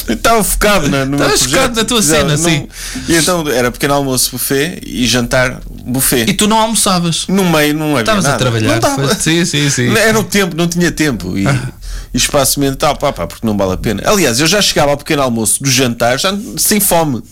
[0.09, 2.67] Estava focado na, no Estavas focado na tua cena, não- sim.
[3.07, 6.25] E então era pequeno almoço buffet e jantar buffet.
[6.29, 7.25] E tu não almoçavas.
[7.29, 8.81] No meio não havia Estavas a trabalhar.
[8.81, 8.95] Não.
[8.95, 9.95] Foi- Sim, sim, sim.
[9.95, 11.37] Era o tempo, não tinha tempo.
[11.37, 11.69] E, Ah.
[12.13, 14.03] E espaço mental, pá, pá, porque não vale a pena.
[14.05, 17.15] Aliás, eu já chegava ao pequeno almoço do jantar já sem fome.
[17.15, 17.23] Ou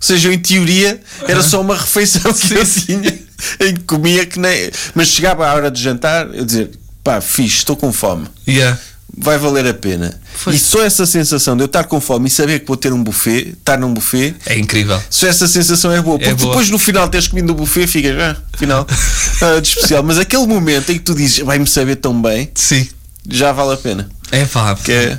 [0.00, 3.18] seja, eu, em teoria era só uma refeição que eu tinha
[3.60, 4.70] em que comia que nem.
[4.94, 6.70] Mas chegava à hora de jantar, eu dizer,
[7.02, 8.26] pá, fixe, estou com fome.
[8.46, 8.78] Yeah.
[9.18, 10.20] Vai valer a pena.
[10.34, 10.54] Foi.
[10.54, 13.02] E só essa sensação de eu estar com fome e saber que vou ter um
[13.02, 15.02] buffet, estar num buffet, É incrível.
[15.08, 16.18] só essa sensação é boa.
[16.18, 16.50] Porque boa.
[16.50, 18.86] depois no final teres comido o buffet, ficas, ah, final,
[19.40, 20.02] ah, de especial.
[20.02, 22.86] Mas aquele momento em que tu dizes, vai-me saber tão bem, Sim.
[23.26, 24.06] já vale a pena.
[24.32, 24.74] É pá.
[24.76, 25.18] Que é,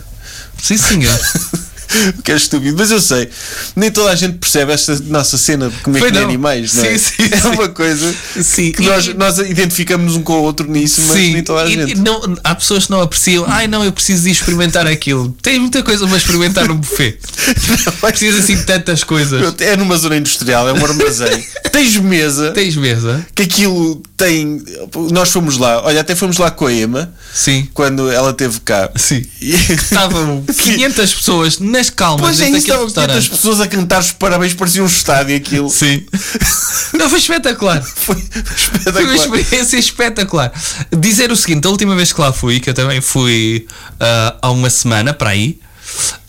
[0.62, 1.20] Sim, senhor.
[2.23, 2.75] que é estúpido.
[2.77, 3.29] Mas eu sei,
[3.75, 6.21] nem toda a gente percebe esta nossa cena de comer nem não.
[6.23, 6.97] animais, não é?
[6.97, 7.47] Sim, sim, é sim.
[7.49, 8.71] uma coisa Sim.
[8.71, 11.91] que E- nós, nós identificamos um com o outro nisso, mas nem toda a gente.
[11.91, 13.45] e não, há pessoas que não apreciam.
[13.47, 15.35] Ai, não, eu preciso de experimentar aquilo.
[15.41, 17.17] Tem muita coisa para experimentar no buffet.
[18.01, 19.41] Precisa assim de tantas coisas.
[19.59, 21.45] É numa zona industrial, é um armazém.
[21.71, 23.25] Tens mesa, Tens mesa?
[23.35, 24.63] que aquilo tem.
[25.11, 27.67] Nós fomos lá, olha, até fomos lá com a Emma Sim.
[27.73, 28.89] quando ela esteve cá.
[28.95, 29.23] Sim.
[29.41, 33.30] E- Estavam 500 pessoas na nas calmas Pois é, isso daquele estava 500 restaurante.
[33.30, 35.69] pessoas a cantar os parabéns, parecia um estádio aquilo.
[35.69, 36.03] Sim.
[36.97, 37.82] Não, foi espetacular.
[37.84, 39.15] Foi Foi uma espetacular.
[39.15, 40.51] experiência espetacular.
[40.99, 43.67] Dizer o seguinte: a última vez que lá fui, que eu também fui
[43.99, 45.59] ah, há uma semana para aí,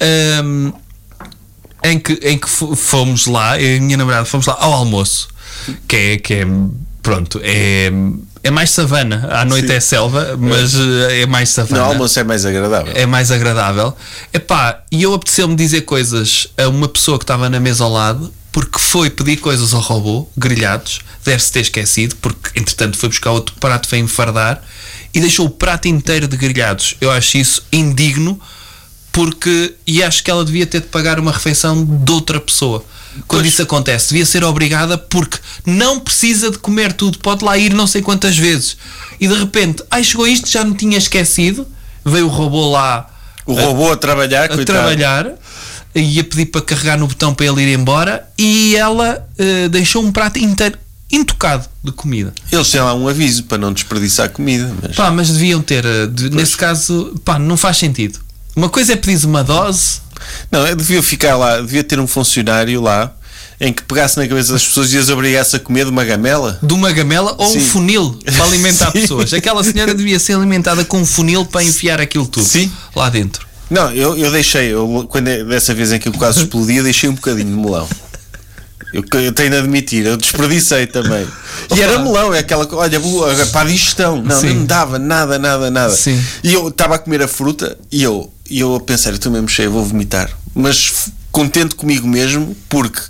[0.00, 0.72] ahm,
[1.84, 4.72] em que, em que fo- fomos lá, eu e a minha namorada fomos lá ao
[4.72, 5.28] almoço,
[5.86, 6.46] que é, que é
[7.02, 7.90] pronto, é,
[8.48, 9.28] é mais savana.
[9.30, 9.74] À noite Sim.
[9.74, 11.82] é selva, mas eh, é mais savana.
[11.82, 12.92] No almoço é mais agradável.
[12.94, 13.94] é mais agradável.
[14.32, 18.32] Epá, e eu apeteceu-me dizer coisas a uma pessoa que estava na mesa ao lado,
[18.50, 23.54] porque foi pedir coisas ao robô, grelhados, deve-se ter esquecido, porque entretanto foi buscar outro
[23.60, 24.62] prato para enfardar
[25.12, 26.96] e deixou o prato inteiro de grelhados.
[27.02, 28.40] Eu acho isso indigno,
[29.12, 32.82] porque e acho que ela devia ter de pagar uma refeição de outra pessoa.
[33.26, 33.52] Quando Pois.
[33.52, 37.86] isso acontece, devia ser obrigada porque não precisa de comer tudo, pode lá ir não
[37.86, 38.76] sei quantas vezes.
[39.20, 41.66] E de repente, ai, chegou isto, já me tinha esquecido.
[42.04, 43.08] Veio o robô lá
[43.44, 44.66] O robô a trabalhar, a coitado.
[44.78, 45.32] trabalhar
[45.94, 50.02] e a pedir para carregar no botão para ele ir embora e ela eh, deixou
[50.04, 50.78] um prato inteiro
[51.10, 52.32] intocado de comida.
[52.52, 54.70] Eles têm lá um aviso para não desperdiçar comida.
[54.82, 54.94] Mas...
[54.94, 58.20] Pá, mas deviam ter, eh, de- nesse caso, pá, não faz sentido.
[58.54, 60.00] Uma coisa é pedir uma dose,
[60.50, 63.12] Não, eu devia ficar lá, devia ter um funcionário lá
[63.60, 66.58] em que pegasse na cabeça das pessoas e as obrigasse a comer de uma gamela.
[66.62, 67.60] de uma gamela ou um Sim.
[67.60, 69.32] funil para alimentar pessoas.
[69.32, 72.70] Aquela senhora devia ser alimentada com um funil para enfiar aquilo tudo Sim.
[72.94, 73.46] lá dentro.
[73.68, 77.10] Não, eu, eu deixei, eu, quando é- dessa vez em que eu quase explodia, deixei
[77.10, 77.86] um bocadinho de melão.
[78.94, 81.26] Eu, eu tenho de admitir, eu desperdicei também.
[81.76, 82.98] E era melão, é aquela olha,
[83.52, 84.22] para a digestão.
[84.22, 84.48] Não, Sim.
[84.48, 85.92] não me dava nada, nada, nada.
[85.94, 86.18] Sim.
[86.42, 89.30] E eu estava a comer a fruta e eu, e eu a pensar, eu estou
[89.32, 90.30] mesmo cheio, vou vomitar.
[90.54, 93.00] Mas contente comigo mesmo, porque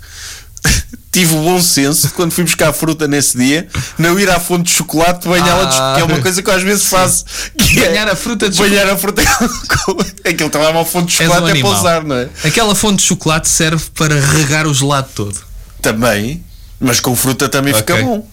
[1.11, 3.67] tive o bom senso quando fui buscar a fruta nesse dia,
[3.97, 5.71] não ir à fonte de chocolate banhá-la Ah.
[5.71, 7.25] chocolate, que é uma coisa que eu às vezes faço.
[7.57, 9.21] Que é Banhar a fruta de banhar a fruta
[10.25, 11.73] Aquilo estava uma fonte de És um chocolate é animal.
[11.73, 12.29] pousar, não é?
[12.43, 15.39] Aquela fonte de chocolate serve para regar o gelado todo.
[15.81, 16.43] Também,
[16.79, 17.95] mas com fruta também Ok.
[17.95, 18.27] fica bom.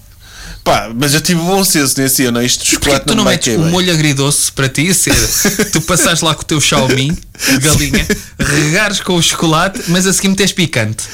[0.67, 2.43] Pá, mas eu tive bom senso nesse dia, não?
[2.43, 3.71] Isto de chocolate que tu não vai metes bem.
[3.71, 5.15] molho agridoce para ti ser
[5.71, 8.05] tu passares lá com o teu Xiaomi de galinha,
[8.37, 11.05] regares com o chocolate, mas a seguir metes picante.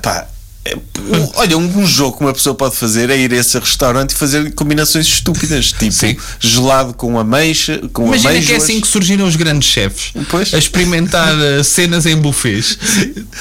[0.00, 0.28] Pá,
[1.34, 4.52] olha, um, jogo que uma pessoa pode fazer é ir a esse restaurante e fazer
[4.54, 6.16] combinações estúpidas, tipo Sim.
[6.38, 8.46] gelado com ameixa, com Imagina ameijoas.
[8.48, 10.52] que é assim que surgiram os grandes chefes Pois.
[10.54, 12.78] a experimentar eh, cenas em buffets.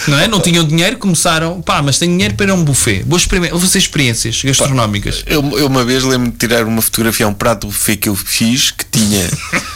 [0.07, 0.27] Não é?
[0.27, 3.03] Não tinham dinheiro, começaram, pá, mas tenho dinheiro para ir a um buffet.
[3.05, 5.23] Vou, experimentar, vou fazer experiências gastronómicas.
[5.25, 8.09] Eu, eu uma vez lembro-me de tirar uma fotografia a um prato do buffet que
[8.09, 9.29] eu fiz que tinha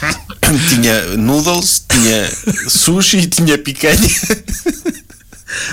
[0.68, 2.30] tinha noodles, tinha
[2.68, 3.98] sushi e tinha picanha.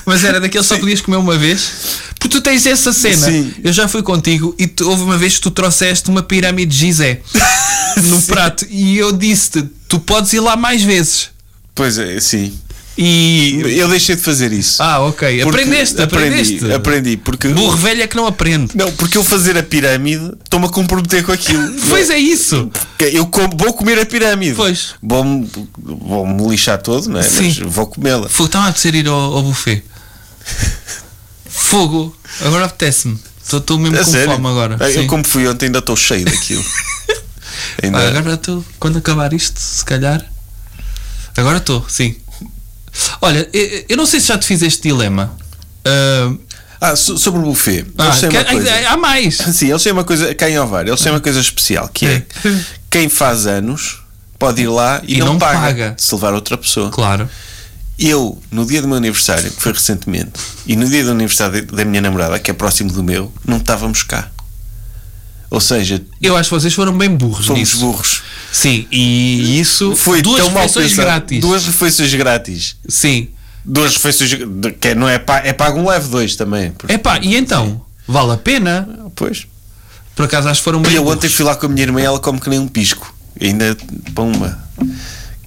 [0.06, 1.72] Mas era daquele que só podias comer uma vez.
[2.16, 3.26] Porque tu tens essa cena.
[3.28, 3.54] Sim.
[3.64, 6.78] Eu já fui contigo e tu- houve uma vez que tu trouxeste uma pirâmide de
[6.78, 7.22] Gizé
[8.04, 11.30] no prato e eu disse-te: tu podes ir lá mais vezes.
[11.74, 12.54] Pois é, sim.
[12.98, 13.62] E.
[13.78, 14.82] Eu deixei de fazer isso.
[14.84, 15.42] Ah, ok.
[15.42, 16.56] Aprendeste, aprendeste.
[16.56, 18.76] Aprendi, aprendi, porque Burro velho é que não aprende.
[18.76, 21.62] Não, porque eu fazer a pirâmide estou-me a comprometer com aquilo.
[21.90, 22.70] Pois é isso.
[23.00, 24.56] Eu com- vou comer a pirâmide.
[24.56, 24.94] Pois.
[25.02, 27.24] Vou-me vou-me lixar todo, não é?
[27.24, 27.46] Sim.
[27.48, 28.28] Mas vou comê-la.
[28.30, 29.84] Fogo, estava a apetecer ir ao, ao buffet.
[31.50, 33.18] Fogo, agora apetece-me.
[33.52, 34.34] Estou mesmo A com sério?
[34.36, 34.78] fome agora.
[34.80, 35.08] Ah, Eu, Sim.
[35.08, 36.64] como fui ontem, ainda estou cheio daquilo.
[37.84, 37.98] ainda...
[37.98, 38.64] Ah, agora estou.
[38.80, 40.26] Quando acabar isto, se calhar.
[41.36, 42.16] Agora estou, sim.
[43.22, 43.48] Olha,
[43.88, 45.36] eu, não sei se já te fiz este dilema.
[45.86, 46.34] Ah,
[46.84, 47.86] Ah, so- sobre o buffet.
[47.96, 49.38] ah, que- há mais.
[49.38, 50.34] Sim, eles têm uma coisa.
[50.34, 52.24] Cá em Ovar, eles têm uma coisa especial que é
[52.90, 54.02] quem faz anos
[54.40, 55.96] pode ir lá e, E não, não paga, paga.
[55.98, 56.90] se levar outra pessoa.
[56.90, 57.30] Claro.
[58.00, 60.32] Eu, no dia do meu aniversário, que foi recentemente,
[60.66, 64.02] e no dia do aniversário da minha namorada, que é próximo do meu, não estávamos
[64.02, 64.32] cá.
[65.52, 67.80] Ou seja, Eu acho que vocês foram bem burros fomos nisso.
[67.80, 68.24] burros.
[68.54, 69.94] Sim, e isso.
[69.98, 71.06] Foi duas tão mal refeições pensado.
[71.08, 71.42] grátis.
[71.42, 72.76] Duas refeições grátis.
[72.88, 73.28] Sim.
[73.66, 74.34] Duas refeições
[74.80, 76.72] que não é, pa, é pago um leve dois também.
[76.72, 77.82] porque- Epá, e então?
[78.08, 78.88] Vale a pena?
[79.14, 79.46] Pois.
[80.16, 81.34] Por acaso acho que foram bem E eu ontem burros.
[81.34, 83.14] fui lá com a minha irmã e ela come que nem um pisco.
[83.40, 83.76] E ainda
[84.16, 84.58] pumba.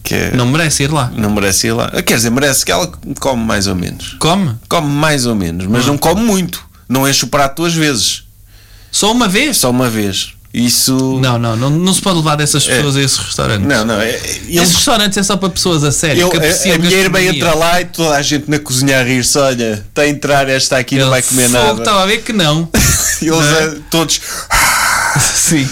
[0.02, 1.10] Que é- Não merece ir lá.
[1.16, 1.90] não merece ir lá.
[1.94, 4.16] Ah, Quer dizer, merece que ela come mais ou menos.
[4.20, 4.54] Come?
[4.68, 6.62] Come mais ou menos, mas não come muito.
[6.86, 8.23] Não enche o prato duas vezes.
[8.94, 9.56] Só uma vez?
[9.56, 10.34] Só uma vez.
[10.52, 11.18] Isso.
[11.20, 13.64] Não, não, não, não se pode levar dessas pessoas a esse restaurante.
[13.64, 13.66] É.
[13.66, 14.00] Não, não.
[14.00, 14.14] É,
[14.48, 16.20] Esses restaurantes é só para pessoas a sério.
[16.22, 19.00] eu, que a, apreciam a minha irmã entra lá e toda a gente na cozinha
[19.00, 21.78] a rir-se: olha, está a entrar esta aqui, não Ele, vai comer fogo, nada.
[21.80, 22.68] Estava a ver que não.
[23.20, 23.76] E eles Não é?
[23.90, 24.20] todos.
[25.34, 25.68] Sim.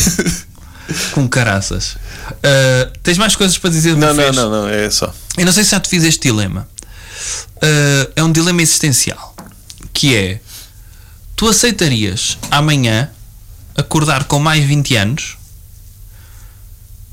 [1.12, 1.98] Com caraças.
[2.42, 5.12] Ah, tens mais coisas para dizer do Não, não, não, não, é só.
[5.36, 6.66] Eu não sei se já te fiz este dilema.
[7.60, 9.36] Ah, é um dilema existencial.
[9.92, 10.40] Que é:
[11.38, 13.08] tu aceitarias amanhã
[13.76, 15.38] acordar com mais 20 anos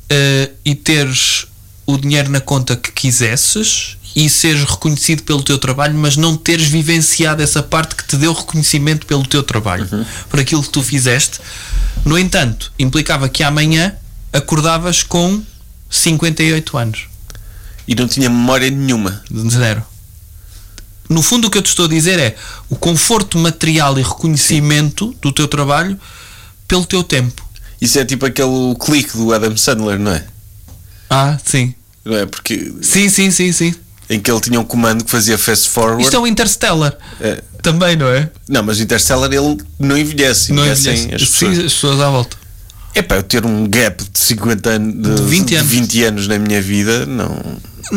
[0.09, 1.45] ah, e teres
[1.85, 6.67] o dinheiro na conta que quisesses e seres reconhecido pelo teu trabalho, mas não teres
[6.67, 9.87] vivenciado essa parte que te deu reconhecimento pelo teu trabalho,
[10.27, 11.39] por aquilo que tu fizeste.
[12.03, 13.93] No entanto, implicava que amanhã
[14.33, 15.43] acordavas com
[15.87, 17.07] 58 anos.
[17.87, 19.21] E não tinha memória nenhuma.
[19.49, 19.85] Zero.
[21.07, 22.35] No fundo, o que eu te estou a dizer é
[22.69, 25.99] o conforto material e reconhecimento do teu trabalho
[26.67, 27.43] pelo teu tempo.
[27.79, 30.25] Isso é tipo aquele clique do Adam Sandler, não é?
[31.09, 31.73] Ah, sim.
[32.03, 32.25] Não é?
[32.25, 33.75] Porque Sim, sim, sim, sim.
[34.09, 36.01] em que ele tinha um comando que fazia fast forward.
[36.03, 36.95] Isto é o Interstellar.
[37.21, 37.41] É.
[37.61, 38.29] Também, não é?
[38.47, 40.89] Não, mas o Interstellar ele não envelhece, Não envelhece.
[41.13, 41.57] as Sim, pessoas.
[41.65, 42.37] as pessoas à volta.
[42.95, 45.69] É pá, eu ter um gap de 50 anos, de, De 20 anos.
[45.71, 47.37] 20 anos na minha vida, não.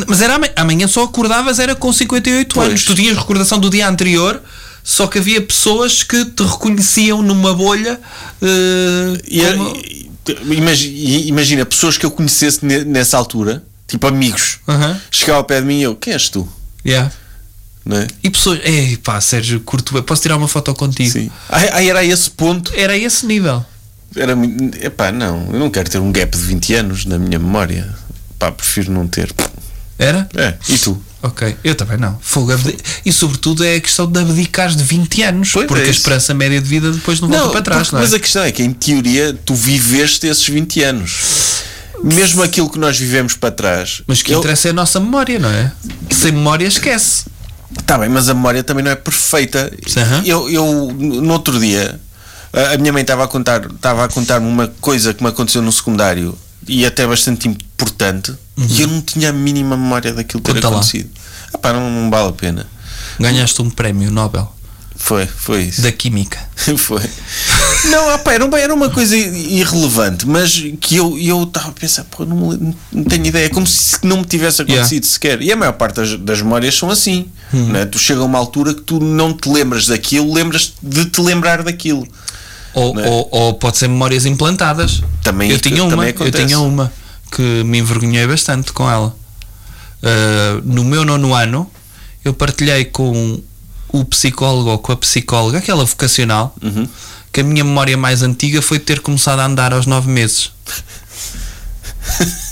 [0.06, 2.68] Mas era amanhã, só acordavas era com 58 Pois.
[2.68, 2.84] anos.
[2.84, 4.42] Tu tinhas recordação do dia anterior,
[4.84, 7.98] só que havia pessoas que te reconheciam numa bolha.
[8.42, 14.06] eh, E, como- e- imagi- e- imagina, pessoas que eu conhecesse ne- nessa altura, tipo
[14.06, 15.00] amigos, Aham.
[15.10, 16.46] chegava ao pé de mim e eu, quem és tu?
[16.84, 17.10] Yeah.
[17.90, 18.06] É?
[18.22, 18.60] E pessoas.
[18.64, 20.02] Ei, pá, Sérgio, curto bem.
[20.02, 21.10] Posso tirar uma foto contigo?
[21.10, 21.30] Sim.
[21.48, 22.70] Aí aí era a esse ponto.
[22.76, 23.64] Era esse nível.
[24.16, 27.38] Era, muito- epá, não, eu não quero ter um gap de 20 anos na minha
[27.38, 27.88] memória.
[28.38, 29.32] Pá, prefiro não ter.
[29.98, 30.28] Era?
[30.34, 31.00] É, e tu?
[31.22, 32.16] Ok, eu também não.
[32.20, 32.52] Fogo,
[33.04, 36.32] E sobretudo é a questão de abdicares de 20 anos, Pois porque é a esperança
[36.32, 38.04] média de vida depois não, volta para trás, porque- não é?
[38.04, 41.58] mas a questão é que em teoria tu viveste esses 20 anos.
[42.04, 44.02] Mesmo aquilo que nós vivemos para trás.
[44.06, 45.72] Mas que interessa é a nossa memória, não é?
[46.12, 47.24] Sem memória esquece.
[47.84, 49.70] Tá bem, mas a memória também não é perfeita.
[49.96, 50.22] Aham.
[50.24, 52.00] Eu, eu, no outro dia,
[52.52, 55.70] a minha mãe estava a contar estava a contar-me uma coisa que me aconteceu no
[55.72, 56.36] secundário
[56.66, 60.56] e até bastante importante e eu não tinha a mínima memória daquilo ter Uhum.
[60.56, 60.74] Conta lá.
[60.76, 61.10] acontecido.
[61.54, 62.66] Ah, pá, não, não vale a pena.
[63.18, 64.52] Ganhaste um prémio Nobel
[64.96, 65.80] Foi, foi isso.
[65.82, 66.38] da Química.
[66.76, 67.02] Foi.
[67.84, 71.72] Não, ah, pá, era, uma, era uma coisa irrelevante, mas que eu eu estava a
[71.72, 75.40] pensar, pô, não, não tenho ideia, é como se não me tivesse acontecido sequer.
[75.40, 77.26] E a maior parte das, das memórias são assim.
[77.52, 77.68] Uhum.
[77.68, 77.86] Não é?
[77.86, 81.62] Tu chega a uma altura que tu não te lembras daquilo, lembras de te lembrar
[81.62, 82.06] daquilo.
[82.74, 83.08] Ou, é?
[83.08, 85.02] ou, ou pode ser memórias implantadas.
[85.22, 86.92] Também- eu tinha uma, também eu tinha uma
[87.30, 89.14] que me envergonhei bastante com ela.
[90.02, 91.68] Uh, no meu nono ano,
[92.24, 93.40] eu partilhei com
[93.88, 96.86] o psicólogo ou com a psicóloga, aquela vocacional, Uhum.
[97.32, 100.50] que a minha memória mais antiga foi ter começado a andar aos nove meses.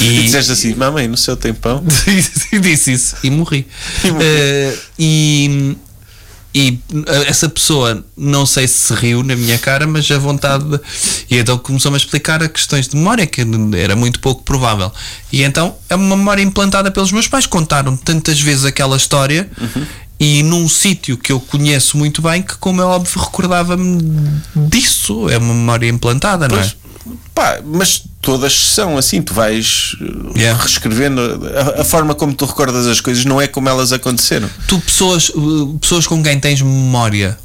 [0.00, 1.82] E, disseste assim, mamãe, no seu tempão.
[2.52, 3.66] e disse isso e morri.
[4.02, 4.24] E morri.
[4.24, 5.76] Eh, e,
[6.54, 6.78] e
[7.26, 10.64] essa pessoa, não sei se riu na minha cara, mas a vontade.
[10.64, 10.80] de-
[11.30, 13.44] e então começou-me a explicar a questões de memória, que
[13.76, 14.92] era muito pouco provável.
[15.32, 17.44] E então é uma memória implantada pelos meus pais.
[17.46, 19.50] Contaram tantas vezes aquela história.
[20.20, 23.98] E num sítio que eu conheço muito bem, que, como é óbvio, recordava-me
[24.68, 25.28] disso.
[25.28, 26.60] É uma memória implantada, não é?
[27.34, 30.60] Pá, mas todas são assim, tu vais uh, Yeah.
[30.62, 31.20] reescrevendo
[31.76, 34.48] a, a forma como tu recordas as coisas não é como elas aconteceram.
[34.66, 37.38] tu pessoas, uh, pessoas com quem tens memória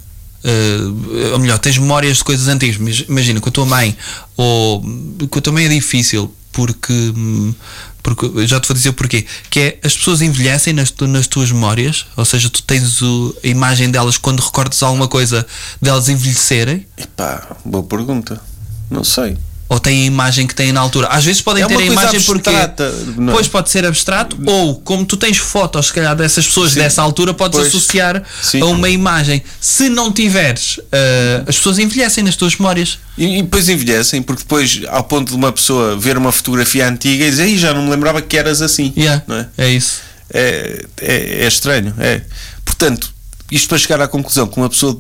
[0.46, 3.98] uh, ou melhor, tens memórias de coisas antigas imagina com a tua mãe
[4.38, 4.82] ou
[5.30, 7.54] com a tua mãe é difícil porque, hum,
[8.02, 11.28] porque já te vou dizer o porquê que é as pessoas envelhecem nas, tu- nas
[11.28, 15.46] tuas memórias ou seja, tu tens o- a imagem delas quando recordas alguma coisa
[15.82, 18.42] delas envelhecerem Epá, boa pergunta.
[18.90, 19.38] Não sei.
[19.70, 21.08] Ou têm a imagem que têm na altura.
[21.10, 23.36] Às vezes podem É ter uma a imagem porque abstrata, não é?
[23.36, 26.80] pois pode ser abstrato ou como tu tens fotos se calhar dessas pessoas Sim.
[26.80, 27.68] dessa altura podes Pois.
[27.70, 28.62] associar Sim.
[28.62, 29.44] a uma imagem.
[29.62, 32.98] Se não tiveres, eh, as pessoas envelhecem nas tuas memórias.
[33.16, 37.26] E, e depois envelhecem, porque depois, ao ponto de uma pessoa ver uma fotografia antiga
[37.26, 38.92] e dizer, "Ei, já não me lembrava que eras assim.
[38.98, 39.48] Yeah, Não é?
[39.58, 40.02] é isso.
[40.34, 41.94] É, é, é estranho.
[42.00, 42.22] É.
[42.66, 43.14] Portanto,
[43.52, 45.00] isto para chegar à conclusão que uma pessoa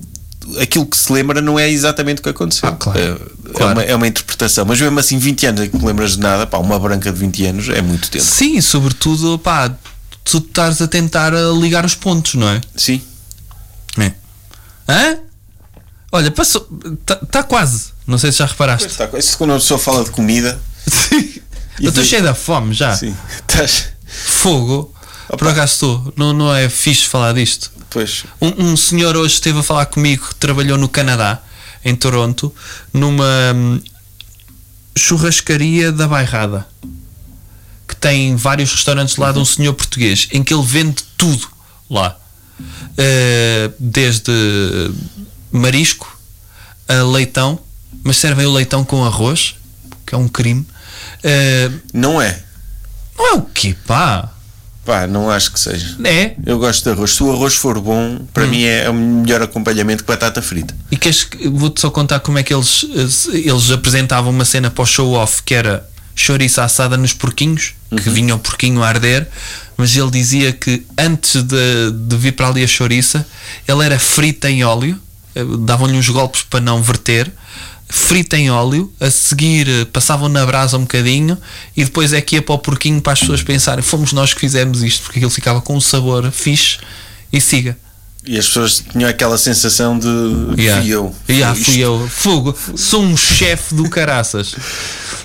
[0.59, 2.69] aquilo que se lembra não é exatamente o que aconteceu.
[2.69, 2.99] Ah, claro.
[2.99, 3.73] É, é Claro.
[3.73, 4.65] uma, é uma interpretação.
[4.65, 7.17] Mas mesmo assim, 20 anos em que te lembras de nada, pá, uma branca de
[7.19, 8.23] 20 anos é muito tempo.
[8.23, 9.71] Sim, sobretudo, pá,
[10.23, 12.61] tu estás a tentar eh, ligar os pontos, não é?
[12.75, 13.01] Sim.
[13.97, 14.13] É.
[14.87, 15.17] Hã?
[16.11, 16.67] Olha, passou.
[17.23, 17.89] Está quase.
[18.07, 18.87] Não sei se já reparaste.
[18.87, 20.59] Está, isso quando a pessoa fala de comida.
[21.79, 22.95] Eu estou cheio da fome já.
[22.95, 23.15] Sim.
[23.47, 23.89] Estás.
[24.05, 24.93] Fogo.
[25.29, 25.51] Por Opa.
[25.51, 26.13] acaso estou.
[26.17, 27.71] Não, não é fixe falar disto.
[27.89, 28.23] Pois.
[28.41, 31.39] Um, um senhor hoje esteve a falar comigo que trabalhou no Canadá,
[31.83, 32.53] em Toronto,
[32.93, 33.25] numa
[33.55, 33.79] hum,
[34.97, 36.67] churrascaria da Bairrada.
[37.87, 41.47] Que tem vários restaurantes lá de um senhor português, em que ele vende tudo
[41.89, 42.15] lá.
[42.97, 44.31] Eh, desde
[45.51, 46.19] marisco
[46.87, 47.57] a leitão,
[48.03, 49.55] mas servem o leitão com arroz,
[50.05, 50.65] que é um crime.
[51.23, 52.43] Eh, Não é.
[53.17, 54.29] não é o quê, pá?
[54.89, 55.95] Pá, não acho que seja.
[56.03, 56.33] É?
[56.43, 57.11] Eu gosto de arroz.
[57.13, 58.49] Se o arroz for bom, para Hum.
[58.49, 60.75] mim é o melhor acompanhamento que batata frita.
[60.89, 64.71] E queres que- vou-te só contar como é que eles, eh, eles apresentavam uma cena
[64.71, 69.27] para o show-off que era chouriça assada nos porquinhos, que vinha o porquinho a arder,
[69.77, 73.23] mas ele dizia que antes de, de vir para ali a chouriça,
[73.67, 74.97] ele era frito em óleo,
[75.35, 77.31] eh, davam-lhe uns golpes para não verter,
[77.89, 81.37] frito em óleo, a seguir eh, passavam na brasa um bocadinho
[81.75, 84.39] e depois é que ia para o porquinho para as pessoas pensarem fomos nós que
[84.39, 86.77] fizemos isto, porque aquilo ficava com um sabor fixe
[87.33, 87.75] e siga.
[88.25, 90.07] E as pessoas tinham aquela sensação de
[90.61, 90.81] Yeah.
[90.81, 91.15] fui eu.
[91.29, 92.07] Yeah, Foi fui eu.
[92.09, 92.55] Fogo.
[92.75, 94.55] Sou um chefe do caraças.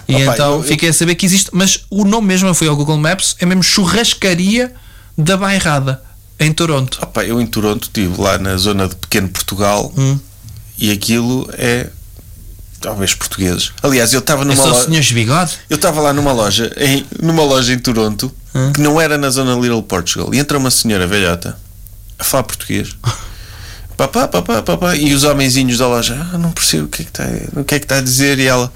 [0.06, 1.48] E Opa, então eu- eu- fiquei a saber que existe.
[1.52, 4.72] Mas o nome mesmo eu fui ao Google Maps, é mesmo churrascaria
[5.16, 6.02] da Bairrada,
[6.38, 6.98] em Toronto.
[7.02, 10.18] Opa, eu em Toronto estive lá na zona de Pequeno Portugal Hum.
[10.76, 11.88] e aquilo é
[12.84, 13.72] talvez portugueses.
[13.82, 14.84] Aliás, eu estava É numa só loja.
[14.84, 15.52] senhores de bigode?
[15.70, 18.72] Eu estava lá numa loja, em, numa loja em Toronto, Hum.
[18.72, 21.56] que não era na zona Little Portugal, e entra uma senhora velhota
[22.18, 22.90] a falar português.
[23.96, 27.10] Papá, papá, papá, e os homenzinhos da loja, ah, não percebo o que é que
[27.12, 27.24] está,
[27.60, 28.72] o que é que está a dizer, e ela.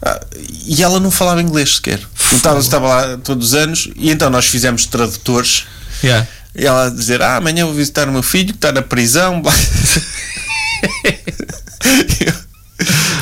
[0.00, 0.20] ah,
[0.64, 2.00] e ela não falava inglês sequer.
[2.32, 5.64] Estava, estava lá todos os anos, e então nós fizemos tradutores.
[6.02, 6.28] Yeah.
[6.54, 9.42] E ela a dizer: Ah, amanhã vou visitar o meu filho que está na prisão.
[9.42, 9.52] blá."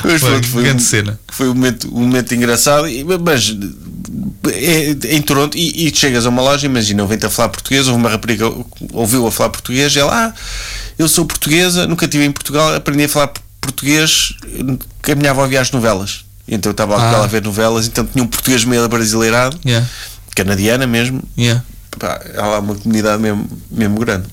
[0.05, 1.21] Mas Foi, pronto, foi, grande um, cena.
[1.31, 2.87] foi um, momento, um momento engraçado.
[3.25, 3.57] Mas
[4.53, 7.99] é, em Toronto, e, e chegas a uma loja, imagina, vem-te a falar português, houve
[8.01, 8.51] uma rapariga
[8.93, 10.35] ouviu a falar português, ela, ah,
[10.99, 14.35] eu sou portuguesa, nunca estive em Portugal, aprendi a falar português,
[15.03, 16.25] caminhava a ver as novelas.
[16.49, 17.25] Então eu estava lá Ah.
[17.25, 19.87] a ver novelas, então tinha um português meio brasileirado, Yeah.
[20.35, 21.23] canadiana mesmo.
[21.39, 21.63] Yeah.
[21.99, 24.27] Pá, ela é uma comunidade mesmo, mesmo grande.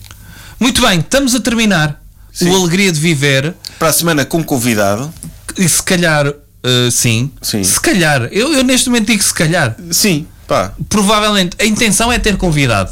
[0.59, 2.01] Muito bem, estamos a terminar
[2.45, 2.51] Sim.
[2.51, 3.55] o Alegria de Viver.
[3.79, 5.11] Para a semana com convidado.
[5.57, 7.31] E se calhar, uh, sim.
[7.41, 7.63] Sim.
[7.63, 9.75] Se calhar, eu, eu neste momento digo se calhar.
[9.91, 10.73] Sim, pá.
[10.87, 12.91] Provavelmente a intenção é ter convidado.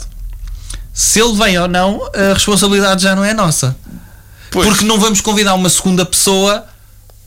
[0.94, 3.76] Se ele vem ou não, a responsabilidade já não é nossa.
[4.50, 4.68] Pois.
[4.68, 6.66] Porque não vamos convidar uma segunda pessoa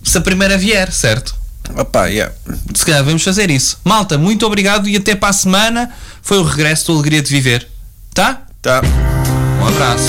[0.03, 1.37] se a primeira vier, certo?
[1.77, 2.35] Opá, yeah.
[2.75, 3.79] Se calhar vamos fazer isso.
[3.85, 5.91] Malta, muito obrigado e até para a semana.
[6.23, 7.69] Foi o regresso do Alegria de Viver.
[8.14, 8.43] Tá?
[8.62, 8.81] Tá.
[9.62, 10.09] Um abraço.